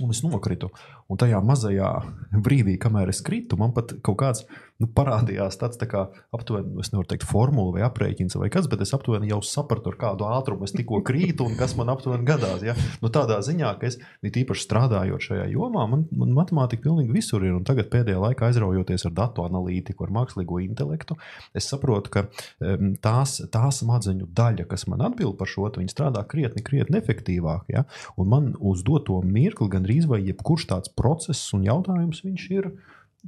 [0.00, 0.70] Un es nokritu.
[1.12, 1.88] Un tajā mazajā
[2.32, 4.46] brīdī, kamēr es kritu, man pat kaut kāds
[4.82, 8.82] nu, parādījās tāds tā kā aptuveni, es nevaru teikt, formula vai aprēķins vai kas, bet
[8.84, 12.64] es aptuveni jau sapratu, ar kādu ātrumu es tikko krītu un kas man aptuveni gadās.
[12.66, 12.74] Ja?
[13.02, 17.54] Nu, tādā ziņā, ka es īpaši strādājot šajā jomā, man, man matemātika pilnīgi visur ir.
[17.56, 21.18] Un tagad pēdējā laikā aizraujoties ar datu analītiku, ar mākslīgo intelektu,
[21.56, 26.24] es saprotu, ka um, tās, tā smadzeņu daļa, kas man atbild par šo, viņi strādā
[26.28, 27.70] krietni, krietni efektīvāk.
[27.72, 27.84] Ja?
[28.20, 32.72] Un man uz doto mirkli gandrīz vai jebkurš tāds process un jautājums viņš ir.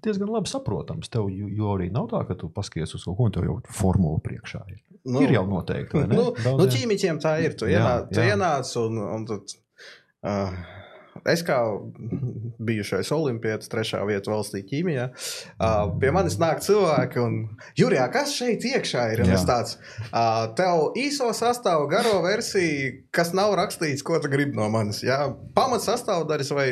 [0.03, 1.09] Diezgan labi saprotams.
[1.13, 4.19] Tev jo arī nav tā, ka tu paskaties uz kaut ko, un tev jau formula
[4.25, 4.81] priekšā ir.
[5.05, 6.01] Nu, Nu, ir jau noteikti.
[6.09, 6.17] ne?
[6.17, 7.55] Nu, Daudziem- nu, ķīmiķiem tā ir.
[7.61, 8.33] Tu Jā, ienāc, tu jā.
[8.35, 9.55] ienāc un, un tad.
[10.25, 10.51] Uh,
[11.25, 11.57] Es kā
[12.61, 15.05] bijušais olimpietis, trešā vietā valstī ķīmijā,
[15.63, 17.37] uh, pie manis nāk cilvēki un
[17.79, 19.23] Jurijā, kas šeit iekšā ir?
[19.33, 19.77] Es tāds,
[20.11, 25.05] uh, tev īso sastāvu, garo versiju, kas nav rakstīts, ko tu gribi no manis.
[25.07, 25.21] Jā,
[25.55, 26.69] pamat sastāvdaļas vai,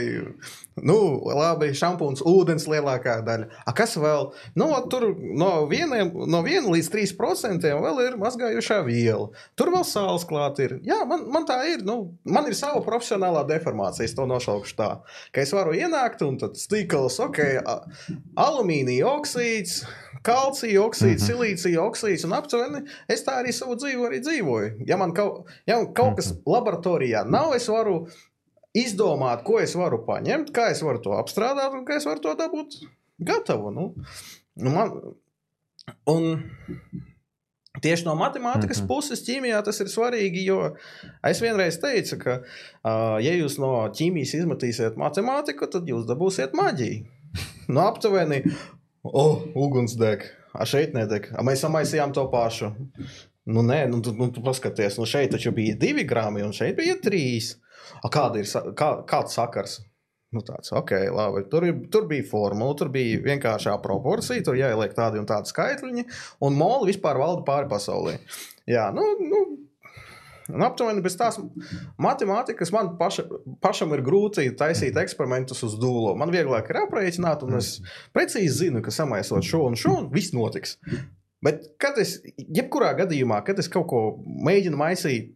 [0.81, 0.97] nu,
[1.29, 3.49] labi, šampūns, ūdens lielākā daļa.
[3.67, 4.31] A, kas vēl?
[4.59, 9.29] Nu, tur no, vieniem, no 1 līdz 3 procentiem vēl ir mazgājušā viela.
[9.59, 10.79] Tur vēl sāls klāt ir.
[10.87, 11.85] Jā, man, man tā ir.
[11.87, 14.07] Nu, man ir sava profesionālā deformācija.
[14.09, 14.91] Es to nošaukšu tā,
[15.35, 17.43] ka es varu ienākt un tad stīkls, ok,
[18.41, 19.83] alumīnija oksīds.
[20.23, 21.31] Kalcija oksīds, mm -hmm.
[21.33, 24.85] silīcija oksīds, un aptuveni es tā arī savu dzīvi arī dzīvoju.
[24.87, 28.07] Ja man kaut, ja man kaut kas laboratorijā nav, es varu
[28.77, 32.35] izdomāt, ko es varu paņemt, kā es varu to apstrādāt un kā es varu to
[32.39, 32.79] dabūt
[33.23, 33.73] gatavu.
[33.75, 33.89] Nu,
[34.57, 34.95] nu man,
[36.09, 36.29] un
[37.83, 38.85] tieši no matemātikas mm.
[38.85, 38.89] -hmm.
[38.89, 40.77] puses ķīmijā tas ir svarīgi, jo
[41.29, 47.05] es vienreiz teicu, ka, uh, ja jūs no ķīmijas izmetīsiet matemātiku, tad jūs dabūsiet maģiju.
[47.69, 48.43] Nu, aptuveni,
[49.03, 52.73] oh, uguns deg, a šeit nedeg, a mēs samaisījām to pašu.
[53.51, 56.77] Nu, nē, nu, tu, nu, tu paskaties, nu, šeit taču bija divi grāmi, un šeit
[56.79, 57.57] bija trīs.
[57.99, 59.81] A, kāda ir kā, kāds sakars?
[60.33, 61.43] Nu, tāds, ok, labi.
[61.53, 66.07] Tur, ir, tur bija formula, tur bija vienkāršā proporcija, tur jāieliek tādi un tādi skaitļi,
[66.47, 68.15] un moli vispār valda pāri pasaulē.
[68.71, 69.43] Jā, nu, nu,
[70.55, 71.37] un aptuveni bez tās
[72.01, 73.27] matemātikas man paša,
[73.65, 76.15] pašam ir grūti taisīt eksperimentus uz dūlo.
[76.17, 77.75] Man vieglāk ir aprēķināt, un es
[78.17, 80.79] precīzi zinu, ka samaisot šo un šo, un viss notiks.
[81.43, 84.03] Bet, kad es, jebkurā gadījumā, kad es kaut ko
[84.47, 85.33] mēģinu maisīt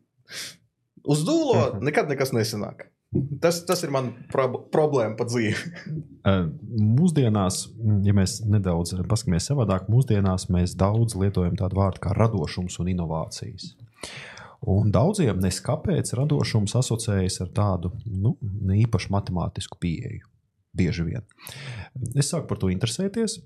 [1.06, 1.84] uz dūlo, Mhm.
[1.88, 2.86] nekad nekas nesanāk.
[3.40, 5.56] Tas, tas ir mans prob problēma pat dzīve.
[6.26, 6.42] Eh,
[6.82, 7.68] Mūsdienās,
[8.02, 13.76] ja mēs nedaudz paskatāmies savādāk, mūsdienās mēs daudz lietojam tādu vārdu kā radošums un inovācijas.
[14.66, 20.26] Un daudziem neskapēc radošums asociējas ar tādu nu, ne īpaši matemātisku pieeju.
[20.76, 21.22] Bieži vien.
[22.16, 23.38] Es sāku par to interesēties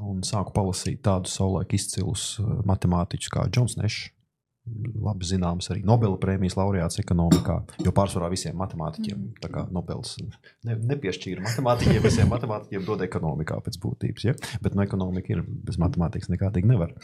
[0.00, 4.13] un sāku palasīt tādus savulaik izcilus eh, matemātiķus kā Džons Nešs.
[4.64, 10.14] Labi zināms, arī Nobela prēmijas laureāts ekonomikā, jo pārsvarā visiem matemātiķiem tā kā Nobels
[10.64, 14.24] ne, nepiešķīra matemātiķiem, visiem matemātiķiem dod ekonomikā pēc būtības.
[14.24, 14.32] Ja?
[14.64, 16.96] Bet no ekonomika ir bez matemātikas nekādīgi nevar.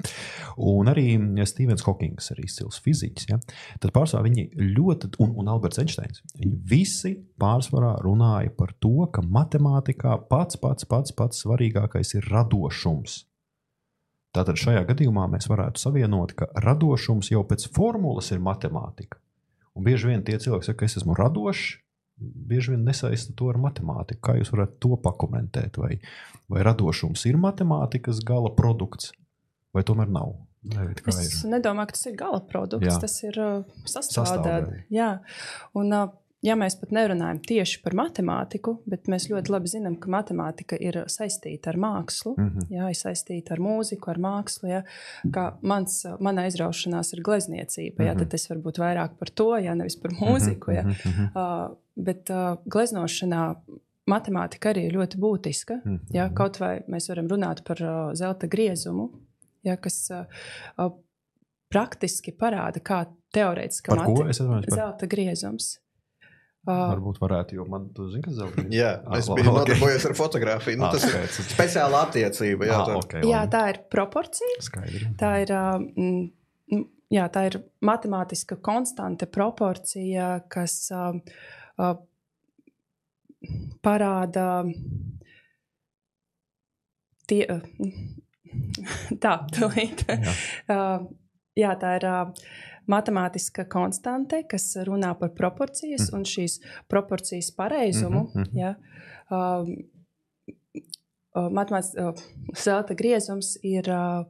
[0.56, 1.12] Un arī
[1.50, 3.28] Stevens Hawkings, arī izcils fiziķis.
[3.28, 3.40] Ja?
[3.82, 9.20] Tad pārsvarā viņi ļoti, un, un Alberts Einsteins, viņi visi pārsvarā runāja par to, ka
[9.20, 13.26] matemātikā pats, pats, pats, pats svarīgākais ir radošums.
[14.36, 19.18] Tātad šajā gadījumā mēs varētu savienot, ka radošums jau pēc formulas ir matemātika.
[19.74, 21.64] Un bieži vien tie cilvēki saka, ka es esmu radošs,
[22.20, 24.20] bieži vien nesaista to ar matemātiku.
[24.28, 25.80] Kā jūs varat to pakomentēt?
[25.80, 25.96] Vai,
[26.52, 29.10] vai radošums ir matemātikas gala produkts,
[29.74, 30.36] vai tomēr nav?
[30.60, 31.50] Kā Es ir?
[31.54, 32.90] nedomāju, ka tas ir gala produkts.
[32.90, 32.98] Jā.
[33.00, 35.06] Tas ir uh, Sastāvdaļa.
[35.80, 36.10] un uh,
[36.44, 41.02] ja mēs pat nerunājam tieši par matemātiku, bet mēs ļoti labi zinām, ka matemātika ir
[41.12, 42.70] saistīta ar mākslu, mm -hmm.
[42.76, 44.70] jā, ir saistīta ar mūziku, ar mākslu.
[44.70, 44.80] Jā,
[45.34, 49.74] kā mans, mana aizraušanās ir glezniecība, jā, tad es varu būt vairāk par to, jā,
[49.74, 50.72] nevis par mūziku.
[50.78, 50.84] Jā.
[51.30, 53.44] Uh, bet uh, gleznošanā
[54.10, 55.80] matemātika arī ir ļoti būtiska.
[56.14, 59.10] Jā, kaut vai mēs varam runāt par uh, zelta griezumu,
[59.66, 60.90] jā, kas uh,
[61.70, 65.78] praktiski parāda, kā teorētiski matemātika zelta griezums.
[66.68, 68.74] Uh, Varbūt varētu, jo man tu zini, kas zelta ir.
[68.76, 69.56] Jā, es ah, biju okay.
[69.56, 70.80] nodarbojies ar fotografiju.
[70.80, 71.24] Nu, ah, tas okay.
[71.24, 72.68] ir speciāla attiecība.
[72.68, 72.98] Jā, ah, tā.
[73.00, 74.58] Okay, jā, tā ir proporcija.
[74.66, 75.08] Skaidri.
[75.20, 76.84] Tā ir, uh,
[77.16, 77.58] jā, tā ir
[77.88, 81.16] matemātiska konstante proporcija, kas uh,
[81.80, 81.94] uh,
[83.80, 84.48] parāda
[87.24, 87.62] tie, uh,
[89.24, 90.04] tā, tūlīt.
[90.12, 90.40] Jā.
[90.76, 91.08] uh,
[91.56, 92.10] jā, tā ir.
[92.10, 96.18] Uh, matemātiska konstante, kas runā par proporcijas mm.
[96.18, 98.26] un šīs proporcijas pareizumu.
[98.34, 98.58] Mm -hmm.
[98.58, 98.74] ja,
[99.30, 99.74] um,
[101.34, 102.14] uh, Matemātiskā uh,
[102.64, 104.26] zelta griezums ir, uh,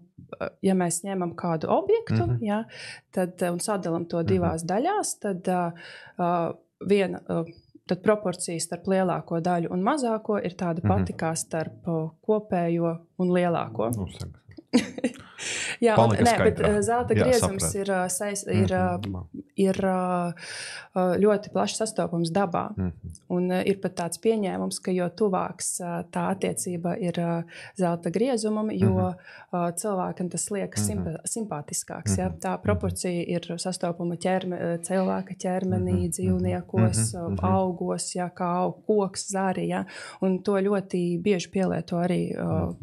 [0.63, 2.39] ja mēs ņemam kādu objektu mm -hmm.
[2.41, 2.65] ja,
[3.11, 4.73] tad, un sadalām to divās mm -hmm.
[4.75, 6.57] daļās, tad uh,
[6.89, 7.21] viena.
[7.29, 7.47] Uh,
[7.91, 11.21] tad proporcija starp lielāko daļu un mazāko ir tāda pati mm -hmm.
[11.23, 11.89] kā starp
[12.21, 13.91] kopējo un lielāko.
[13.97, 14.07] Nu,
[15.81, 17.77] Jā, un, nē, bet uh, zelta Jā, griezums saprat.
[17.81, 19.43] ir, uh, sais, ir, mm -hmm.
[19.57, 19.81] ir
[21.25, 22.71] ļoti plaši sastopams dabā.
[22.77, 23.19] Mm -hmm.
[23.29, 25.81] Un ir pat tāds pieņēmums, ka jo tuvāks
[26.13, 27.15] tā attiecība ir
[27.77, 29.15] zelta griezumam, jo mm
[29.53, 29.73] -hmm.
[29.75, 31.17] cilvēkam tas liekas mm -hmm.
[31.25, 32.19] simpātiskāks.
[32.19, 32.31] Ja?
[32.41, 36.11] Tā proporcija ir sastopama ķerme, cilvēka ķermenī, -hmm.
[36.11, 37.39] dzīvniekos, mm -hmm.
[37.43, 39.67] augos, ja, kā aug koks, zārī.
[39.69, 39.85] Ja?
[40.21, 42.75] Un to ļoti bieži pielieto arī uh,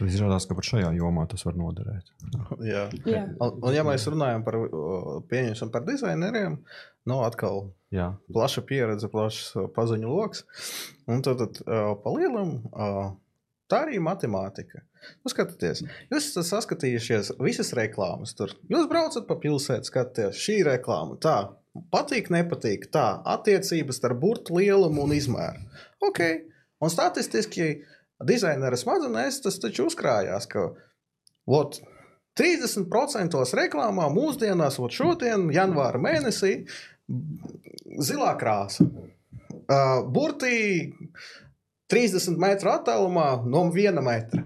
[0.00, 2.06] Tad izrādās, ka pat šajā jomā tas var noderēt.
[2.64, 2.86] Jā.
[3.04, 3.26] Jā.
[3.36, 4.56] Un, un ja mēs runājam par,
[5.28, 6.56] par dizaineriem,
[7.10, 8.14] nu, atkal Jā.
[8.32, 10.46] plaša pieredze, plašs paziņu lokus.
[11.04, 11.60] Un tad, tad
[12.00, 12.54] pa lielam
[13.70, 14.80] tā arī ir matemātika.
[15.20, 18.32] Nu, skatieties, jūs esat saskatījušies visas reklāmas.
[18.36, 18.56] Tur.
[18.72, 21.38] Jūs braucat pa pilsētu, skatāties, šī reklāma tā.
[21.92, 22.88] Patīk, nepatīk.
[22.90, 25.60] Tā attiecības starp burbuļu lielumu un izmēru.
[26.08, 26.24] Ok,
[26.82, 27.76] un statistiski
[28.26, 30.70] dizainera smadzenēs tas taču uzkrājās, ka
[31.50, 31.80] ot,
[32.38, 36.54] 30% reklāmā mūsdienās, ot, šodien, janvāra mēnesī,
[38.00, 38.86] zilā krāsa.
[39.70, 40.92] Uh, burtī
[41.90, 44.42] 30 metru attālumā no viena metra.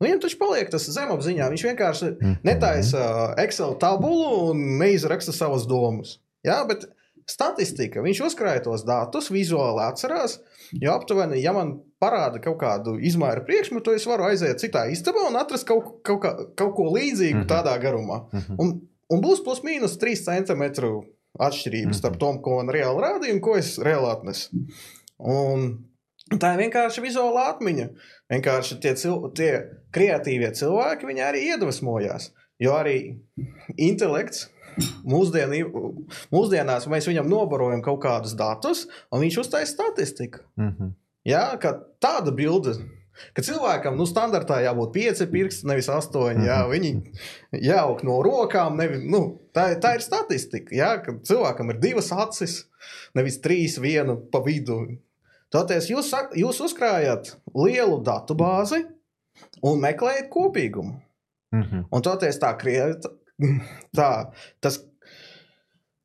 [0.00, 1.50] Nu, viņam taču paliek tas zemapziņā.
[1.52, 2.38] Viņš vienkārši mhm.
[2.48, 3.04] netaisa
[3.42, 6.16] Excel tabulu un neizraksta savas domas.
[6.46, 6.88] Jā, bet
[7.30, 10.38] statistika, viņš uzkrāja tos datus, vizuāli atcerās.
[10.82, 15.38] Jo aptuveni, ja man parāda kaut kādu izmēru priekšmetu, es varu aiziet citā istabā un
[15.40, 17.50] atrast kaut, kaut, kā, kaut ko līdzīgu mm -hmm.
[17.50, 18.24] tādā garumā.
[18.32, 18.56] Mm -hmm.
[18.58, 21.04] un, un būs plus mīnus 3 centimetru
[21.38, 21.98] atšķirības mm -hmm.
[21.98, 24.50] starp to, ko man reāli rādīja un ko es reāli atnesu.
[25.18, 25.78] Un
[26.38, 27.88] tā ir vienkārši vizuāla atmiņa.
[28.30, 32.32] Vienkārši tie, cil, tie kreatīvie cilvēki, arī iedvesmojās.
[32.60, 33.16] Jo arī
[33.76, 34.50] intelekts
[35.12, 35.52] Mūsdien,
[36.32, 40.44] mūsdienās mēs viņam nobarojam kaut kādus datus, un viņš uztaisa statistiku.
[40.56, 40.96] Mm -hmm.
[41.24, 41.44] Jā,
[42.00, 42.78] tāda bilde.
[43.36, 46.46] Ka cilvēkam nu, standartā jābūt pieci pirksti, nevis astoņi.
[46.48, 46.70] Jā, mhm.
[46.72, 48.78] viņi jāaug no rokām.
[48.80, 50.74] Nevis, nu, tā, tā ir statistika.
[50.74, 52.64] Jā, ka cilvēkam ir divas acis,
[53.14, 54.80] nevis trīs, viena pa vidu.
[55.50, 58.84] Tātad jūs, jūs uzkrājat lielu datu bāzi
[59.66, 61.00] un meklējat kopīgumu.
[61.50, 61.84] Mm -hmm.
[61.90, 63.10] Un tāpēc tā, tā
[64.62, 64.80] tas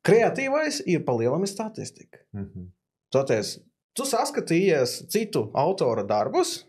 [0.06, 2.18] kreatīvais ir palielinājums statistika.
[2.32, 2.70] Mm -hmm.
[3.14, 3.58] Tāpēc
[3.96, 6.66] tu saskatījies citu autora darbus,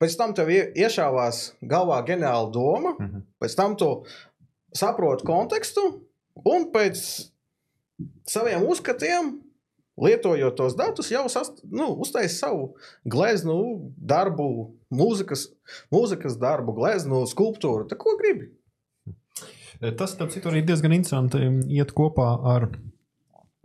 [0.00, 3.22] pēc tam tev iešāvās galvā ģeniāla doma, mm -hmm.
[3.40, 4.04] pēc tam tu
[4.74, 5.80] saproti kontekstu,
[6.44, 7.28] un pēc
[8.26, 9.40] saviem uzskatiem,
[9.98, 15.48] lietojot tos datus, jau sast, nu, uztaisīt savu gleznu darbu, mūzikas,
[15.90, 17.88] mūzikas darbu, gleznu skulptūru.
[17.88, 18.52] Tā ko gribi?
[19.78, 21.38] Tas, starp citu, arī diezgan interesanti
[21.70, 22.66] iet kopā ar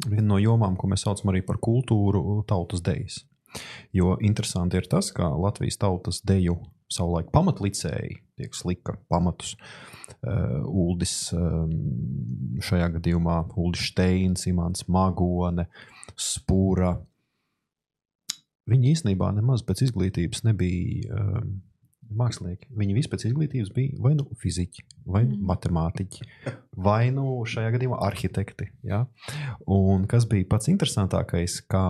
[0.06, 3.24] viena no jomām, ko mēs saucam arī par kultūru, tautas dejas.
[3.94, 6.58] Jo interesanti ir tas, ka Latvijas tautas deju
[6.94, 9.56] savulaik pamatlicēji tiek slika pamatus.
[10.24, 11.72] Uh, Uldis um,
[12.64, 15.66] šajā gadījumā Uldis Steins, Imants Magone,
[16.20, 16.94] Spūra.
[18.70, 21.58] Viņi īstenībā nemaz pēc izglītības nebija um,
[22.18, 22.70] mākslinieki.
[22.80, 25.44] Viņi visi pēc izglītības bija vai nu fiziķi, vai mm.
[25.50, 26.28] matemātiķi,
[26.86, 28.70] vai nu šajā gadījumā arhitekti.
[28.88, 29.04] Ja?
[29.70, 31.84] Un kas bija pats interesantākais, ka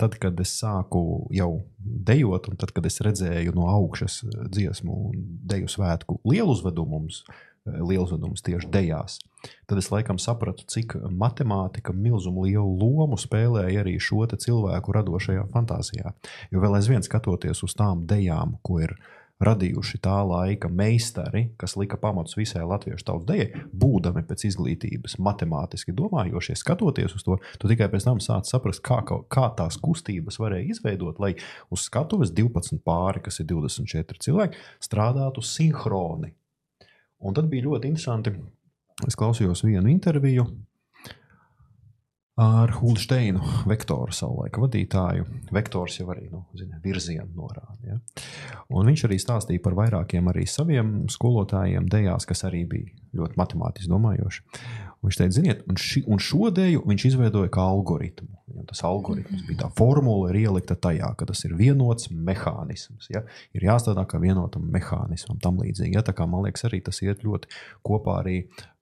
[0.00, 4.22] tad, kad es sāku jau dejot, un tad, kad es redzēju no augšas
[4.52, 7.24] dziesmu un deju svētku lielu uzvedumu mums,
[7.66, 9.18] lielzudums tieši dejās.
[9.66, 16.14] Tad es laikam sapratu, cik matemātika milzumu lielu lomu spēlēja arī šo cilvēku radošajā fantāzijā.
[16.50, 18.96] Jo vēl aizvien skatoties uz tām dejām, ko ir
[19.42, 25.92] radījuši tā laika meistari, kas lika pamatus visai latviešu tautas dejai, būdami pēc izglītības matemātiski
[25.96, 30.72] domājošie, skatoties uz to, tu tikai pēc tam sāc saprast, kā, kā tās kustības varēja
[30.76, 31.34] izveidot, lai
[31.68, 36.32] uz skatuves 12 pāri, kas ir 24 cilvēki, strādātu sinhroni
[37.24, 38.32] Un tad bija ļoti interesanti.
[39.06, 40.46] Es klausījos vienu interviju
[42.36, 45.24] ar Hulsteinu, vektoru savulaika vadītāju.
[45.56, 47.76] Vektors jau arī nu, zina, virzienu norāda.
[47.86, 47.96] Ja?
[48.76, 53.88] Un viņš arī stāstīja par vairākiem arī saviem skolotājiem dejās, kas arī bija ļoti matemātiski
[53.88, 54.44] domājoši.
[55.06, 58.32] Viņš teica, ziniet, un, ši, un šo dēļu viņš izveidoja kā algoritmu.
[58.56, 63.06] Ja, tas algoritms bija tā formula, ir ielikta tajā, ka tas ir vienots mehānisms.
[63.12, 63.22] Ja,
[63.54, 65.94] ir jāstrādā kā vienotam mehānismam, tam līdzīgi.
[65.94, 67.52] Ja, tā kā man liekas, arī tas iet ļoti
[67.86, 68.36] kopā arī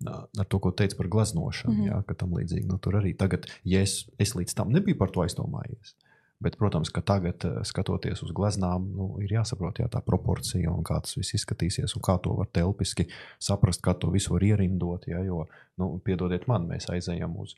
[0.08, 1.74] ar to, ko teica par gleznošanu.
[1.74, 1.92] Mm -hmm.
[1.92, 5.10] ja, ka tam līdzīgi nu, tur arī tagad, ja es, es līdz tam nebiju par
[5.10, 5.96] to aizdomājies.
[6.44, 10.98] Bet, protams, ka tagad, skatoties uz gleznām, nu, ir jāsaprot jā, tā proporcija un kā
[11.00, 13.06] tas viss izskatīsies un kā to var telpiski
[13.38, 15.06] saprast, kā to visu var ierindot.
[15.08, 15.46] Jā, jo,
[15.80, 17.56] nu, piedodiet man, mēs aizejam uz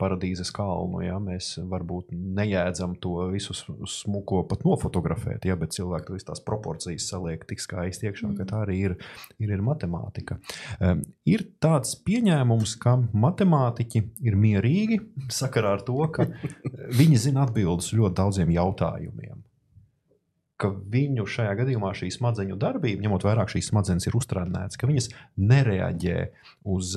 [0.00, 1.02] paradīzes kalnu.
[1.04, 1.20] Ja?
[1.22, 5.56] Mēs varbūt nejēdzam to visu smuko pat nofotografēt, ja?
[5.60, 8.96] bet cilvēki to tās proporcijas saliek tik skaisti iekšā, ka tā arī ir,
[9.38, 10.40] ir, ir matemātika.
[10.80, 15.00] Um, ir tāds pieņēmums, ka matemātiķi ir mierīgi
[15.32, 16.28] sakarā ar to, ka
[17.00, 19.43] viņi zina atbildes ļoti daudziem jautājumiem
[20.64, 25.10] ka viņu šajā gadījumā šī smadzeņu darbība, ņemot vērā, šīs smadzenes ir uztrenētas, ka viņas
[25.36, 26.18] nereaģē
[26.74, 26.94] uz,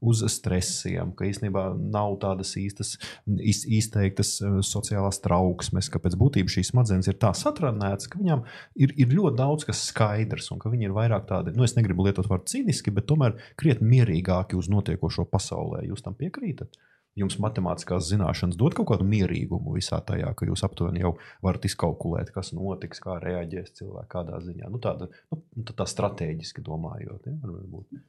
[0.00, 2.94] uz stresiem, ka īstenībā nav tādas īstas,
[3.26, 8.44] izteiktas eh, sociālās trauksmes, ka pēc būtības šīs smadzenes ir tā satrenētas, ka viņām
[8.78, 12.06] ir, ir ļoti daudz kas skaidrs un ka viņi ir vairāk tādi, nu, es negribu
[12.06, 15.82] lietot vārdu cīniski, bet tomēr krietni mierīgāki uz notiekošo pasaulē.
[15.90, 16.78] Jūs tam piekrītat?
[17.16, 21.14] Jums matemātiskās zināšanas dod kaut kādu mierīgumu visā tajā, ka jūs aptuveni jau
[21.44, 24.68] varat izkalkulēt, kas notiks, kā reaģēs cilvēks kādā ziņā.
[24.72, 27.30] Nu, tāda, nu, tā, tā strateģiski domājot.
[27.30, 28.04] Ja, varbūt,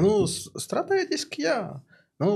[0.00, 0.16] nu,
[0.66, 1.60] strateģiski, jā.
[2.22, 2.32] Nu,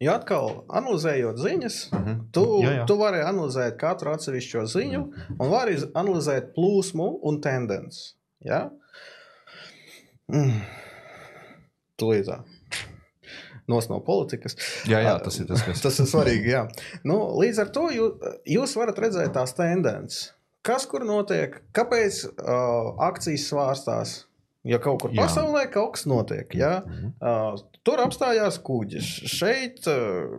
[0.00, 2.06] Jo atkal, analizējot ziņas, uh mhm.
[2.08, 2.20] -huh.
[2.32, 2.84] tu, jā, jā.
[2.88, 5.34] tu vari analizēt katru atsevišķo ziņu, -huh.
[5.36, 8.14] un vari analizēt plūsmu un tendenci.
[8.40, 8.70] Ja?
[10.32, 10.62] Mm.
[12.00, 12.38] Tūlīt tā
[13.70, 14.58] nos no politikas.
[14.90, 16.52] Jā, jā tas ir tas, kas tas ir svarīgi.
[16.54, 16.66] Jā.
[17.06, 20.30] Nu, līdz ar to jūs, jūs varat redzēt tās tendences.
[20.66, 24.16] Kas kur notiek, kāpēc uh, akcijas svārstās?
[24.68, 25.22] Ja kaut kur jā.
[25.22, 26.82] pasaulē kaut kas notiek, ja?
[26.84, 27.14] Mhm.
[27.16, 30.36] uh, tur apstājās kuģis, šeit uh,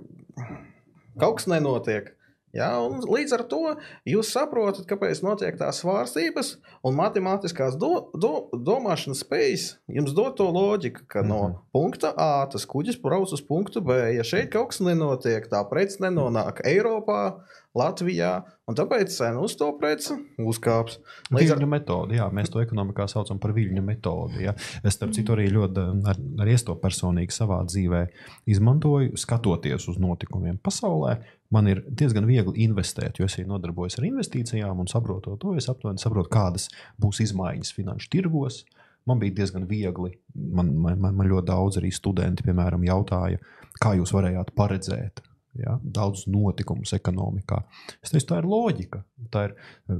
[1.17, 2.13] kaut kas nenotiek.
[2.55, 3.61] Ja, līdz ar to
[4.07, 10.49] jūs saprotat, kāpēc notiek tās svārstības, un matemātiskās do, do, domāšanas spējas jums dod to
[10.51, 11.29] loģiku, ka mm -hmm.
[11.29, 11.57] no mhm.
[11.71, 13.95] punkta A tas kuģis brauc uz punktu B.
[14.15, 17.39] Ja šeit kaut kas nenotiek, tā prece nenonāk Eiropā,
[17.71, 20.97] Latvijā, un tāpēc cena uz to preci uzkāps.
[21.31, 24.43] Līdz ar to metodi, jā, mēs to ekonomikā saucam par viļņu metodi.
[24.43, 24.53] Jā.
[24.83, 28.01] Es starp citu arī ļoti ar, arī to personīgi savā dzīvē
[28.45, 31.21] izmantoju, skatoties uz notikumiem pasaulē
[31.51, 35.69] man ir diezgan viegli investēt, jo es arī nodarbojos ar investīcijām un saprotot to, es
[35.71, 36.69] aptuveni saprotu, kādas
[37.01, 38.63] būs izmaiņas finanšu tirgos.
[39.09, 40.13] Man bija diezgan viegli.
[40.37, 43.41] Man, man, man ļoti daudz arī studenti, piemēram, jautāja,
[43.81, 45.23] kā jūs varējāt paredzēt
[45.57, 47.61] ja, daudzus notikumus ekonomikā.
[48.01, 49.01] Es teicu, tā ir loģika.
[49.33, 49.55] Tā ir,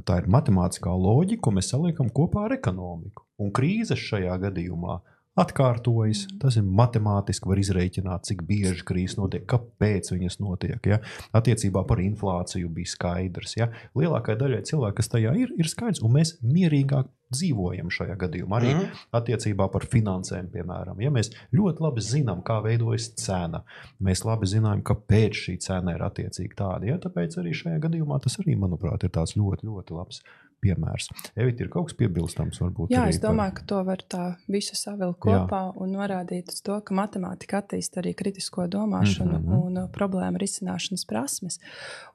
[0.08, 3.26] tā ir matemātiskā loģika, ko mēs saliekam kopā ar ekonomiku.
[3.42, 5.00] Un krīzes šajā gadījumā
[5.40, 6.26] atkārtojas.
[6.42, 10.80] Tas ir matemātiski, var izreikināt, cik bieži krīzes notiek, kāpēc viņas notiek.
[10.88, 11.00] Ja?
[11.38, 13.56] Attiecībā par inflāciju bija skaidrs.
[13.60, 13.72] Ja?
[13.98, 18.60] Lielākajai daļai cilvēku, kas tajā ir, ir skaidrs, un mēs mierīgāk dzīvojam šajā gadījumā.
[18.60, 21.00] Arī mm attiecībā par finansēm, piemēram.
[21.04, 23.62] Ja mēs ļoti labi zinām, kā veidojas cena,
[24.04, 26.88] mēs labi zinām, kāpēc šī cena ir attiecīgi tāda.
[26.88, 27.00] Ja?
[27.02, 30.24] Tāpēc arī šajā gadījumā tas arī, manuprāt, ir tāds ļoti, ļoti labs
[30.62, 31.10] piemērs.
[31.36, 32.94] Evita, ir kaut kas piebilstams, varbūt.
[32.94, 33.58] Jā, es domāju, par...
[33.62, 35.74] ka to var tā visu savilkt kopā Jā.
[35.82, 39.66] un norādīt uz to, ka matemātika attīsta arī kritisko domāšanu mm -hmm.
[39.66, 41.60] un uh, problēmu risināšanas prasmes.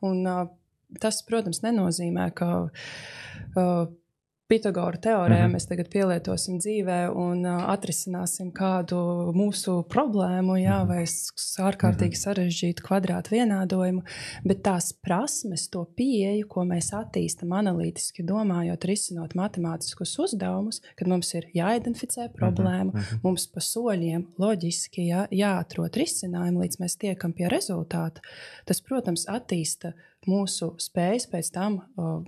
[0.01, 0.49] Un, uh,
[1.01, 3.86] tas, protams, nenozīmē, ka uh,
[4.47, 5.55] Pitagora teorēmu -hmm.
[5.57, 8.99] mēs tagad pielietosim dzīvē un uh, atrisināsim kādu
[9.34, 10.88] mūsu problēmu, jā, -hmm.
[10.88, 11.03] vai
[11.68, 12.20] ārkārtīgi -hmm.
[12.20, 14.05] sarežģītu kvadrātu vienādojumu,
[14.44, 21.34] bet tās prasmes, to pieeju, ko mēs attīstam analītiski domājot, risinot matemātiskus uzdevumus, kad mums
[21.34, 28.20] ir jāidentificē problēma, mums pa soļiem loģiski jā, jāatrod risinājumi, līdz mēs tiekam pie rezultāta,
[28.64, 29.92] tas, protams, attīsta
[30.27, 32.22] mūsu spējas pēc tam uh,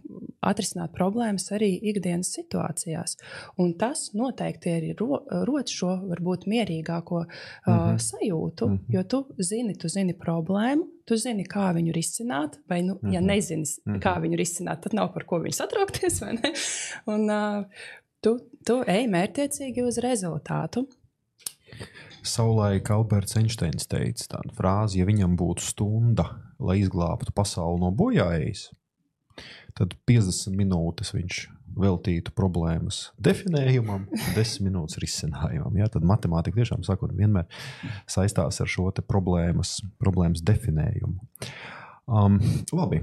[0.44, 3.16] atrisināt problēmas arī ikdienas situācijās.
[3.59, 7.26] Un tas noteikti arī ro, rod šo varbūt mierīgāko uh,
[7.66, 7.99] mm -hmm.
[8.09, 8.94] sajūtu, mm -hmm.
[8.94, 13.14] jo tu zini, tu zini problēmu, tu zini, kā viņu risināt, vai, nu, mm -hmm.
[13.14, 13.26] ja mhm.
[13.26, 14.03] nezini, mm -hmm.
[14.03, 16.22] kā viņu risināt, tad nav par ko viņu satraukties.
[17.12, 17.64] Un, uh,
[18.20, 20.86] tu, tu ej mērķiecīgi uz rezultātu.
[22.22, 26.24] Savulaik Alberts Einsteins teica tādu frāzi, ja viņam būtu stunda,
[26.59, 28.68] lai izglābtu pasauli no bojājas,
[29.78, 31.46] tad 50 minūtes viņš
[31.78, 35.76] veltītu problēmas definējumam, 10 minūtes risinājumam.
[35.78, 35.88] Ja?
[35.92, 37.46] Tad matemātika tiešām sakot, vienmēr
[38.11, 41.20] saistās ar šo problēmas, problēmas definējumu.
[42.09, 42.40] Um,
[42.72, 43.02] labi,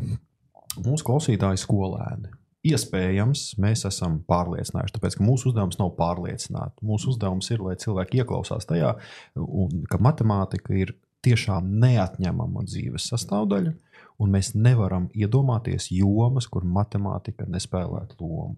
[0.82, 2.34] mūsu klausītāji skolēni.
[2.66, 6.74] Iespējams, mēs esam pārliecināti, tāpēc ka mūsu uzdevums nav pārliecināt.
[6.82, 8.95] Mūsu uzdevums ir, lai cilvēki ieklausās tajā,
[9.38, 10.95] un, ka matemātika ir
[11.26, 13.74] tiešām neatņemama dzīves sastāvdaļa,
[14.22, 18.56] un mēs nevaram iedomāties jomas, kur matemātika nespēlētu lomu.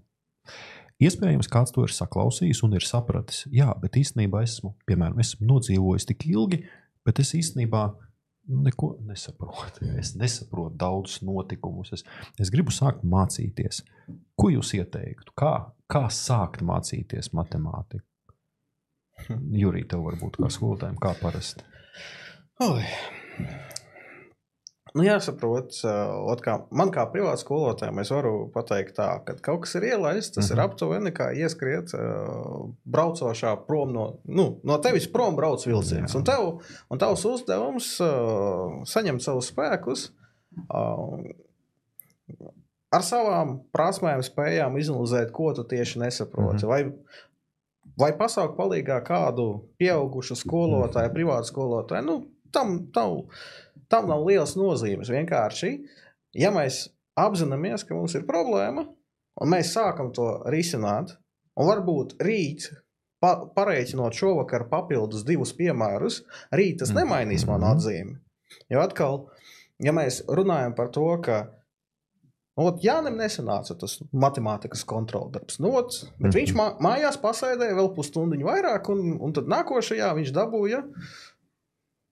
[0.98, 6.08] Iespējams, kāds to ir saklausījis un ir sapratis, jā, bet īstenībā esmu, piemēram, esmu nodzīvojis
[6.10, 6.64] tik ilgi,
[7.06, 7.84] bet es īstenībā
[8.48, 9.86] neko nesaprotu.
[10.02, 11.94] Es nesaprotu daudzus notikumus.
[11.94, 12.06] Es,
[12.40, 13.84] es gribu sākt mācīties.
[14.40, 15.36] Ko jūs ieteiktu?
[15.38, 15.54] Kā,
[15.92, 18.06] kā sākt mācīties matemātiku?
[19.62, 21.66] Jurija, tev varbūt kā skolotājiem, kā parasti.
[22.58, 22.84] Oi.
[24.98, 29.76] Nu, jāsaprot, uh, kā, man kā privāts skolotājam, es varu pateikt, tā, ka kaut kas
[29.78, 30.56] ir ielaists, tas uh -huh.
[30.56, 30.72] ir mhm.
[30.72, 36.16] aptuveni kā ieskriet uh, braucošā prom no, nu, no tevis prom brauc vilciens.
[36.16, 40.12] Un, tev, un tavs uzdevums uh, saņemt savus spēkus.
[40.74, 41.20] Uh,
[42.92, 46.66] ar savām prasmēm, spējām izanalizēt, ko tu tieši nesaproti.
[46.66, 46.70] Mm -hmm.
[46.70, 46.92] vai,
[47.98, 52.06] vai pasaukt palīdzīgā kādu pieaugušu skolotāju, privātu skolotāju.
[52.06, 53.24] Nu, tam, tam,
[53.92, 55.12] tam nav liels nozīmes.
[55.14, 55.72] Vienkārši,
[56.38, 56.86] ja mēs
[57.18, 58.86] apzināmies, ka mums ir problēma,
[59.42, 61.16] un mēs sākam to risināt,
[61.58, 62.70] un varbūt rīt,
[63.24, 66.24] pa, pareiķinot šovakar papildus divus piemērus,
[66.56, 67.76] rīt tas nemainīs manu mhm.
[67.76, 68.18] atzīmi.
[68.72, 69.22] Jo atkal,
[69.84, 71.46] ja mēs runājam par to, ka
[72.58, 75.60] Nu, ot, Jānis nesanāca tas matemātikas kontrols darbs.
[75.62, 76.38] Nu, ot, bet mm -hmm.
[76.40, 80.80] viņš mā, mājās pasēdēja vēl pusstundu vairāk, un, un tad nākošajā viņš dabūja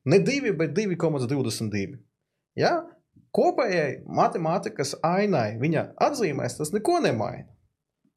[0.05, 1.97] Ne 2, bet 2,22.
[2.59, 2.75] Ja?
[3.35, 7.49] Kopējai matemātikas ainai viņa atzīmēs tas neko nemaina.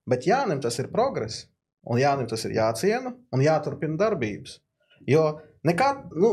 [0.09, 1.49] Bet Jānim tas ir progress,
[1.89, 4.61] un Jānim tas ir jāciena un jāturpina darbības.
[5.09, 6.31] Jo nekad, nu,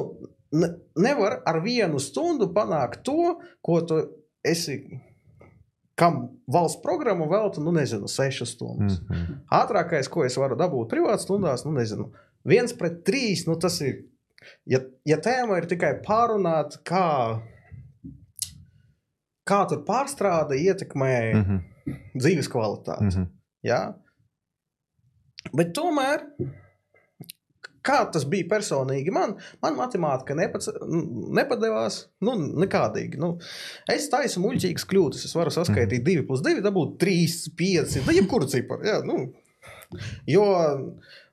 [0.54, 0.70] ne,
[1.02, 3.36] nevar ar vienu stundu panākt to,
[3.66, 4.00] ko tu
[4.46, 4.80] esi
[5.96, 9.00] kam valsts programma velta, nu, nezinu, sešas stundas.
[9.00, 9.38] Mm -hmm.
[9.52, 12.12] Ātrākais, ko es varu dabūt privātās stundās, nu, nezinu,
[12.44, 14.04] viens pret trīs, nu, tas ir
[14.70, 17.06] ja, ja tēma ir tikai pārunāt, kā,
[19.48, 21.98] kā tur pārstrāde ietekmē mm -hmm.
[22.18, 23.04] dzīves kvalitāti.
[23.04, 23.32] Mm -hmm.
[23.64, 23.82] ja?
[25.54, 26.24] Bet tomēr,
[27.86, 30.68] kā tas bija personīgi, man, man matemātika nepac,
[31.40, 32.36] nepadevās nu,
[32.66, 33.20] nekādīgi.
[33.22, 33.36] Nu,
[33.92, 35.26] es taisu muļķīgas kļūdas.
[35.28, 38.88] Es varu saskaitīt 2 plus 2, dabūt 3, 5, vai jebkuru ciparu.
[38.88, 39.30] Ja, nu,
[40.30, 40.48] jo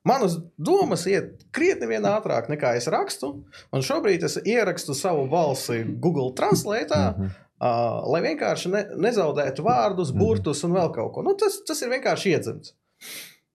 [0.05, 3.29] Manas domas iet krietni ātrāk nekā es rakstu,
[3.71, 6.97] un šobrīd es ierakstu savu balsi Google Translate.
[6.97, 7.39] Mm -hmm.
[7.63, 10.19] Uh, lai vienkārši ne, nezaudētu vārdus, mhm.
[10.19, 11.23] burtus un vēl kaut ko.
[11.23, 12.75] Nu, tas, tas ir vienkārši iedzimts.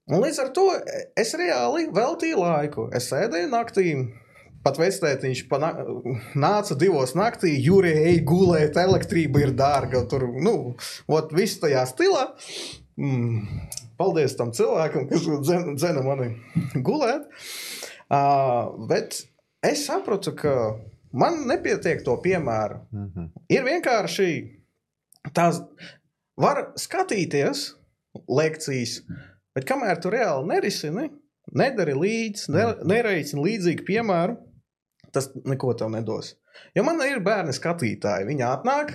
[0.08, 0.64] Un līdz ar to
[1.20, 2.86] es reāli veltīju laiku.
[2.96, 3.96] Es sēdēju naktī,
[4.64, 5.42] pat vectētiņš
[6.46, 10.06] nāca divos naktī, jūrija ej gulēt, elektrība ir dārga.
[10.08, 10.76] Tur, nu,
[11.12, 12.30] ot, viss tajā stilā.
[12.96, 13.44] Mm,
[13.98, 15.26] paldies tam cilvēkam, kas
[15.80, 16.34] dzena mani
[16.86, 17.28] gulēt.
[18.08, 19.20] Uh, bet
[19.66, 20.54] es sapratu, ka
[21.18, 22.80] man nepietiek to piemēru.
[22.92, 23.30] Mm -hmm.
[23.50, 24.30] Ir vienkārši
[25.34, 25.62] tās,
[26.38, 27.74] var skatīties
[28.28, 29.02] lekcijas,
[29.56, 31.10] bet kamēr tu reāli nerisini,
[31.56, 32.88] nedari līdzi, ne, mhm.
[32.88, 34.38] nereicini līdzīgu piemēru,
[35.12, 36.36] tas neko tev nedos.
[36.76, 38.94] Jo man ir bērni skatītāji, viņi atnāk,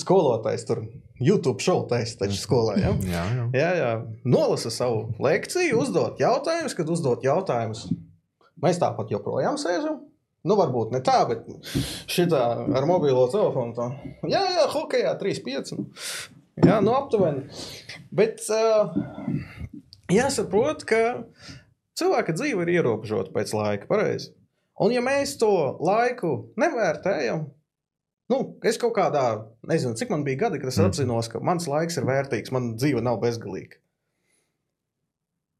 [0.00, 0.84] skolotājs tur
[1.22, 2.78] YouTube šovu taisa taču skolā.
[2.80, 2.94] Ja?
[3.14, 3.44] Jā, jā.
[3.54, 3.92] jā, jā.
[4.26, 7.86] Nolasa savu lekciju, uzdot jautājumus, kad uzdot jautājumus.
[8.62, 10.02] Mēs tāpat joprojām sēžam.
[10.44, 11.46] Nu, varbūt ne tā, bet
[12.10, 12.40] šitā
[12.76, 13.72] ar mobilo telefonu.
[13.76, 13.86] Tā.
[14.28, 15.72] Jā, jā, hokeja 3,5.
[16.64, 17.46] Jā, nu aptuveni.
[18.14, 18.92] Bet uh,
[20.12, 21.00] jāsaprot, ka
[21.98, 24.34] cilvēka dzīve ir ierobežota pēc laika, pareizi.
[24.84, 25.50] Un ja mēs to
[25.82, 27.46] laiku nevērtējam,
[28.32, 29.24] Nu, es kaut kādā,
[29.68, 30.90] nezinu, cik man bija gadi, kad es mm.
[30.90, 33.76] apzinos, ka mans laiks ir vērtīgs, man dzīve nav bezgalīga.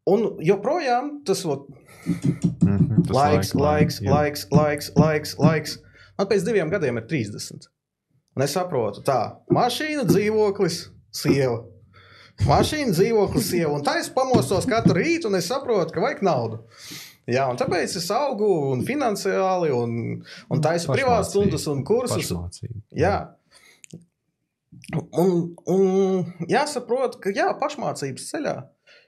[0.09, 2.17] Un joprojām tas, ot, mm
[2.65, 5.79] -hmm, tas laiks, laiks, laiks, laiks, laiks, laiks, laiks.
[6.19, 7.69] Man pēc diviem gadiem ir 30.
[8.37, 10.81] Un es saprotu, tā, mašīna, dzīvoklis,
[11.15, 11.63] sieva.
[12.49, 13.73] Mašīna, dzīvoklis, sieva.
[13.77, 16.65] Un tā es pamostos katru rītu, un es saprotu, ka vajag naudu.
[17.31, 19.95] Jā, un tāpēc es augu un finansiāli, un,
[20.53, 22.29] un taisu privātas stundas un kursus.
[22.29, 22.83] Pašmācība.
[23.01, 23.15] Jā.
[25.17, 28.55] Un, un jāsaprot, ka jā, pašmācības ceļā.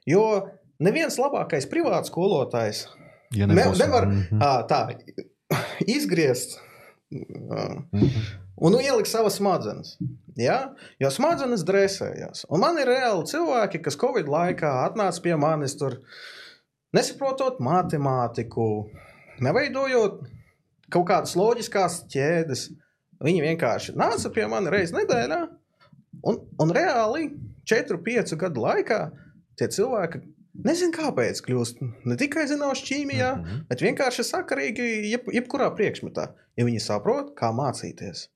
[0.09, 0.23] Jo
[0.83, 2.87] neviens labākais privāts skolotājs
[3.35, 4.39] Ja ne, nevar Mhm.
[4.41, 4.81] ā, tā
[5.87, 6.57] izgriezt
[7.13, 8.21] ā, Mhm.
[8.57, 9.97] un nu, ielikt savas smadzenes.
[10.39, 10.73] Ja?
[11.03, 12.45] Jo smadzenes dresējās.
[12.49, 15.99] Un man ir reāli cilvēki, kas Covid laikā atnāca pie manis tur,
[16.97, 18.67] nesaprotot matemātiku,
[19.45, 20.23] neveidojot
[20.93, 22.69] kaut kādas loģiskās ķēdes.
[23.25, 25.41] Viņi vienkārši nāca pie manis reizes nedēļā,
[26.29, 27.31] un, un reāli
[27.69, 28.99] 4, 5 gadu laikā
[29.57, 30.21] tie cilvēki
[30.67, 33.65] nezinu, kāpēc kļūst ne tikai zināms ķīmijā, Mhm.
[33.71, 38.29] bet vienkārši sakarīgi jeb, jebkurā priekšmetā, ja viņi saprot, kā mācīties.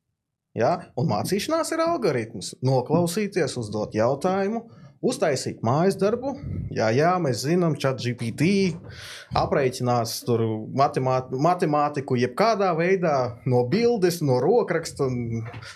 [0.57, 0.91] Ja?
[0.99, 2.55] Un mācīšanās ir algoritms.
[2.67, 4.65] Noklausīties, uzdot jautājumu,
[5.01, 6.35] uztaisīt mājas darbu.
[6.77, 8.77] Jā, jā mēs zinām, ka GPT
[9.37, 10.45] aprēķinās tur
[10.77, 13.17] matemāt, matemātiku jebkādā veidā,
[13.49, 15.09] no bildes, no rokraksta,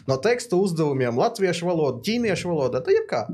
[0.08, 2.84] no teksta uzdevumiem, latviešu valodā, ķīniešu valodā.
[2.84, 3.24] Tā jebkā.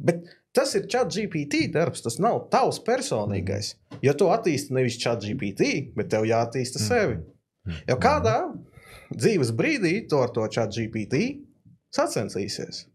[0.00, 3.74] Bet tas ir chat GPT darbs, tas nav tavs personīgais.
[4.04, 7.20] Jo tu attīsti nevis chat GPT, bet tev jāattīsta sevi.
[7.88, 8.38] Jo kādā
[9.12, 11.42] dzīves brīdī tu ar to chat GPT
[11.94, 12.86] sacensīsies.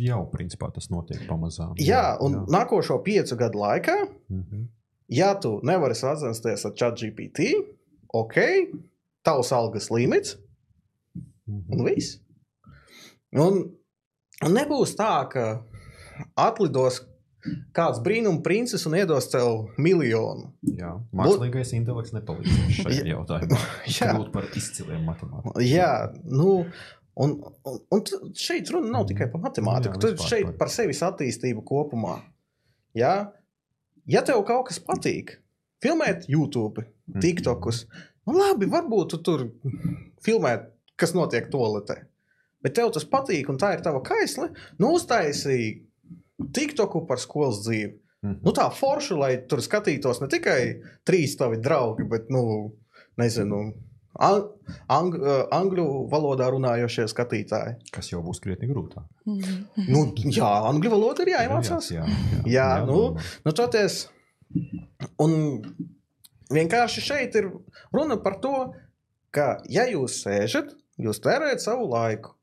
[0.00, 1.74] Jau principā tas notiek pamazām.
[1.78, 2.44] Jā, un jā.
[2.56, 3.96] nākošo piecu gadu laikā,
[4.30, 4.64] Mhm.
[5.08, 7.52] ja tu nevari sacensties ar chat GPT,
[8.14, 8.34] ok,
[9.24, 10.36] tavs algas limits
[11.46, 11.72] Mhm.
[11.72, 12.18] un viss.
[13.32, 13.62] Un,
[14.44, 15.62] un nebūs tā, ka
[16.36, 17.00] atlidos
[17.72, 20.50] kāds brīnums princis un iedos tev miljonu.
[20.76, 23.14] Jā, mākslīgais intelekts nepalīdzēs šajā Jā.
[23.14, 23.60] jautājumā.
[23.96, 24.10] Jā.
[24.12, 25.62] Kļūt par izciliem matemātiķiem.
[25.64, 25.92] Jā,
[26.24, 26.66] nu,
[27.16, 27.34] un,
[27.64, 28.04] un, un
[28.34, 29.94] šeit runa nav tikai par matemātiku.
[29.96, 32.20] Jā, Tur vispār šeit par- sevis attīstību kopumā.
[32.94, 33.32] Jā?
[34.06, 35.36] Ja tev kaut kas patīk,
[35.82, 37.20] filmēt YouTube, Mhm.
[37.24, 37.86] TikTokus,
[38.26, 39.48] nu labi, varbūt tu tur
[40.22, 42.04] filmē, kas notiek toaletē.
[42.62, 44.50] Bet tev tas patīk, un tā ir tava kaisle.
[44.78, 45.82] Nu, uztaisīji
[46.52, 47.94] TikToku par skolas dzīvi.
[48.22, 48.40] Mhm.
[48.44, 52.72] Nu, tā forša, lai tur skatītos ne tikai trīs tavi draugi, bet, nu,
[53.18, 53.74] nezinu, ang
[54.18, 55.14] ang
[55.54, 57.76] angļu valodā runājošie skatītāji.
[57.94, 59.06] Kas jau būs krietni grūtāk.
[59.26, 59.86] Mhm.
[59.88, 60.04] Nu,
[60.34, 61.92] jā, angļu valoda ir jāiemācās.
[61.94, 63.28] Jā, jā, Jā, nu, jādomā.
[63.46, 64.00] nu toties,
[65.22, 65.36] un
[66.50, 67.50] vienkārši šeit ir
[67.94, 68.54] runa par to,
[69.30, 72.34] ka, ja jūs sēžat, jūs tērējat savu laiku.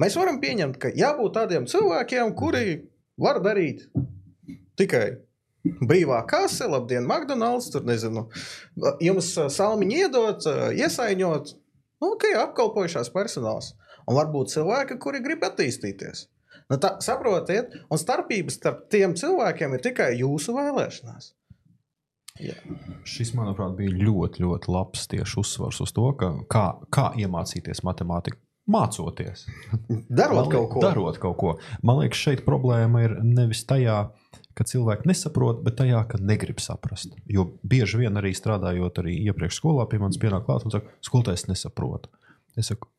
[0.00, 2.88] Mēs varam pieņemt, ka jābūt tādiem cilvēkiem, kuri
[3.20, 3.84] var darīt
[4.80, 5.18] tikai
[5.64, 8.26] brīvā kase, labdien, McDonald's, tur nezinu,
[9.04, 11.52] jums ā, salmiņu iedot, ā, iesaiņot,
[12.00, 13.74] nu, ok, apkalpojušās personāls.
[14.08, 16.24] Un varbūt cilvēki, kuri grib attīstīties.
[16.70, 21.32] Nu, tā, saprotiet, un starpības starp tiem cilvēkiem ir tikai jūsu vēlēšanās.
[23.04, 28.38] Šis, manuprāt, bija ļoti, ļoti labs tieši uzsvars uz to, ka kā, kā iemācīties matemātiku.
[28.70, 29.46] Mācoties,
[30.06, 31.52] Darot Man kaut liek- ko darot kaut ko.
[31.82, 33.96] Man liekas, šeit problēma ir nevis tajā,
[34.58, 37.14] ka cilvēki nesaprot, bet tajā, ka negrib saprast.
[37.30, 41.46] Jo bieži vien arī strādājot arī iepriekš skolā, pie manis pienāk klāt un saka, skolotājs
[41.48, 42.10] nesaprot.
[42.58, 42.90] Es saku,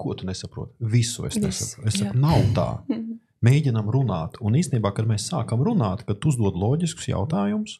[0.00, 0.74] ko tu nesaproti?
[0.80, 1.88] Visu es nesaprotu.
[1.88, 2.68] Es saku, nav tā.
[3.46, 4.40] Mēģinam runāt.
[4.40, 7.78] Un īstenībā, kad mēs sākam runāt, kad uzdod loģiskus jautājumus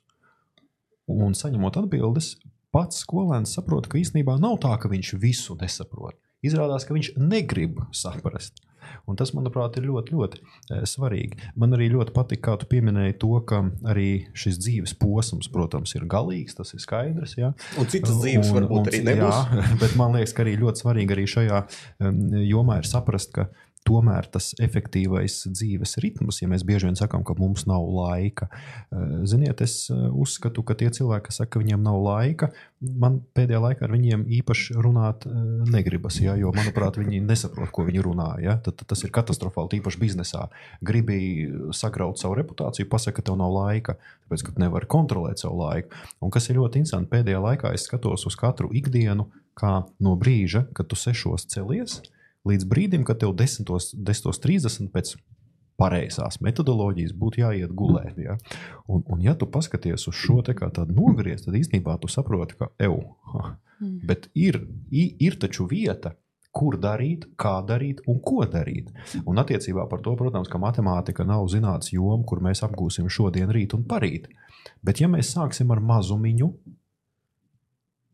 [1.10, 2.34] un saņemot atbildes,
[2.74, 6.18] pats skolēns saprot, ka īstenībā nav tā, ka viņš visu nesaprot.
[6.44, 8.60] Izrādās, ka viņš negrib saprast.
[9.06, 11.38] Un tas, manuprāt, ir ļoti, ļoti eh, svarīgi.
[11.56, 13.62] Man arī ļoti patīk, kā tu pieminēji to, ka
[13.92, 17.36] arī šis dzīves posms, protams, ir galīgs, tas ir skaidrs.
[17.38, 17.52] Ja?
[17.78, 19.38] Un citas dzīves Un- varbūt un- arī nebūs.
[19.60, 21.62] Jā, bet man liekas, ka arī ļoti svarīgi arī šajā
[22.50, 23.48] jomā ir saprast, ka
[23.86, 29.22] tomēr tas efektīvais dzīves ritms, ja mēs bieži vien sakām, ka mums nav laika, uh,
[29.28, 33.60] ziniet, es uh, uzskatu, ka tie cilvēki, kas saka, ka viņiem nav laika, man pēdējā
[33.62, 35.36] laikā ar viņiem īpaši runāt uh,
[35.72, 38.28] negribas, ja, jo, manuprāt, viņi nesaprot, ko viņi runā.
[38.44, 38.58] Ja?
[38.62, 40.46] Tad, tad tas ir katastrofāli, tīpaši biznesā.
[40.84, 41.20] Gribi
[41.76, 46.04] sagraut savu reputāciju, pasaka, ka tev nav laika, tāpēc, ka tu nevari kontrolēt savu laiku.
[46.20, 50.66] Un kas ir ļoti interesanti, pēdējā laikā es skatos uz katru ikdienu, kā no brīža,
[50.76, 52.02] kad tu sešos celies,
[52.46, 55.16] līdz brīdim, kad tev 10.30 pēc
[55.80, 58.18] pareizās metodoloģijas būtu jāiet gulēt.
[58.20, 58.36] Ja?
[58.88, 63.02] Un, un, ja tu paskaties uz šo tādu nogriezt, tad īstenībā tu saproti, ka eju,
[64.08, 66.16] bet ir, ir taču vieta.
[66.56, 68.88] Kur darīt, kā darīt un ko darīt.
[69.28, 73.74] Un attiecībā par to, protams, ka matemātika nav zinātnīs joma, kur mēs apgūsim šodien, rīt
[73.76, 74.30] un parīt.
[74.80, 76.48] Bet, ja mēs sāksim ar mazumiņu,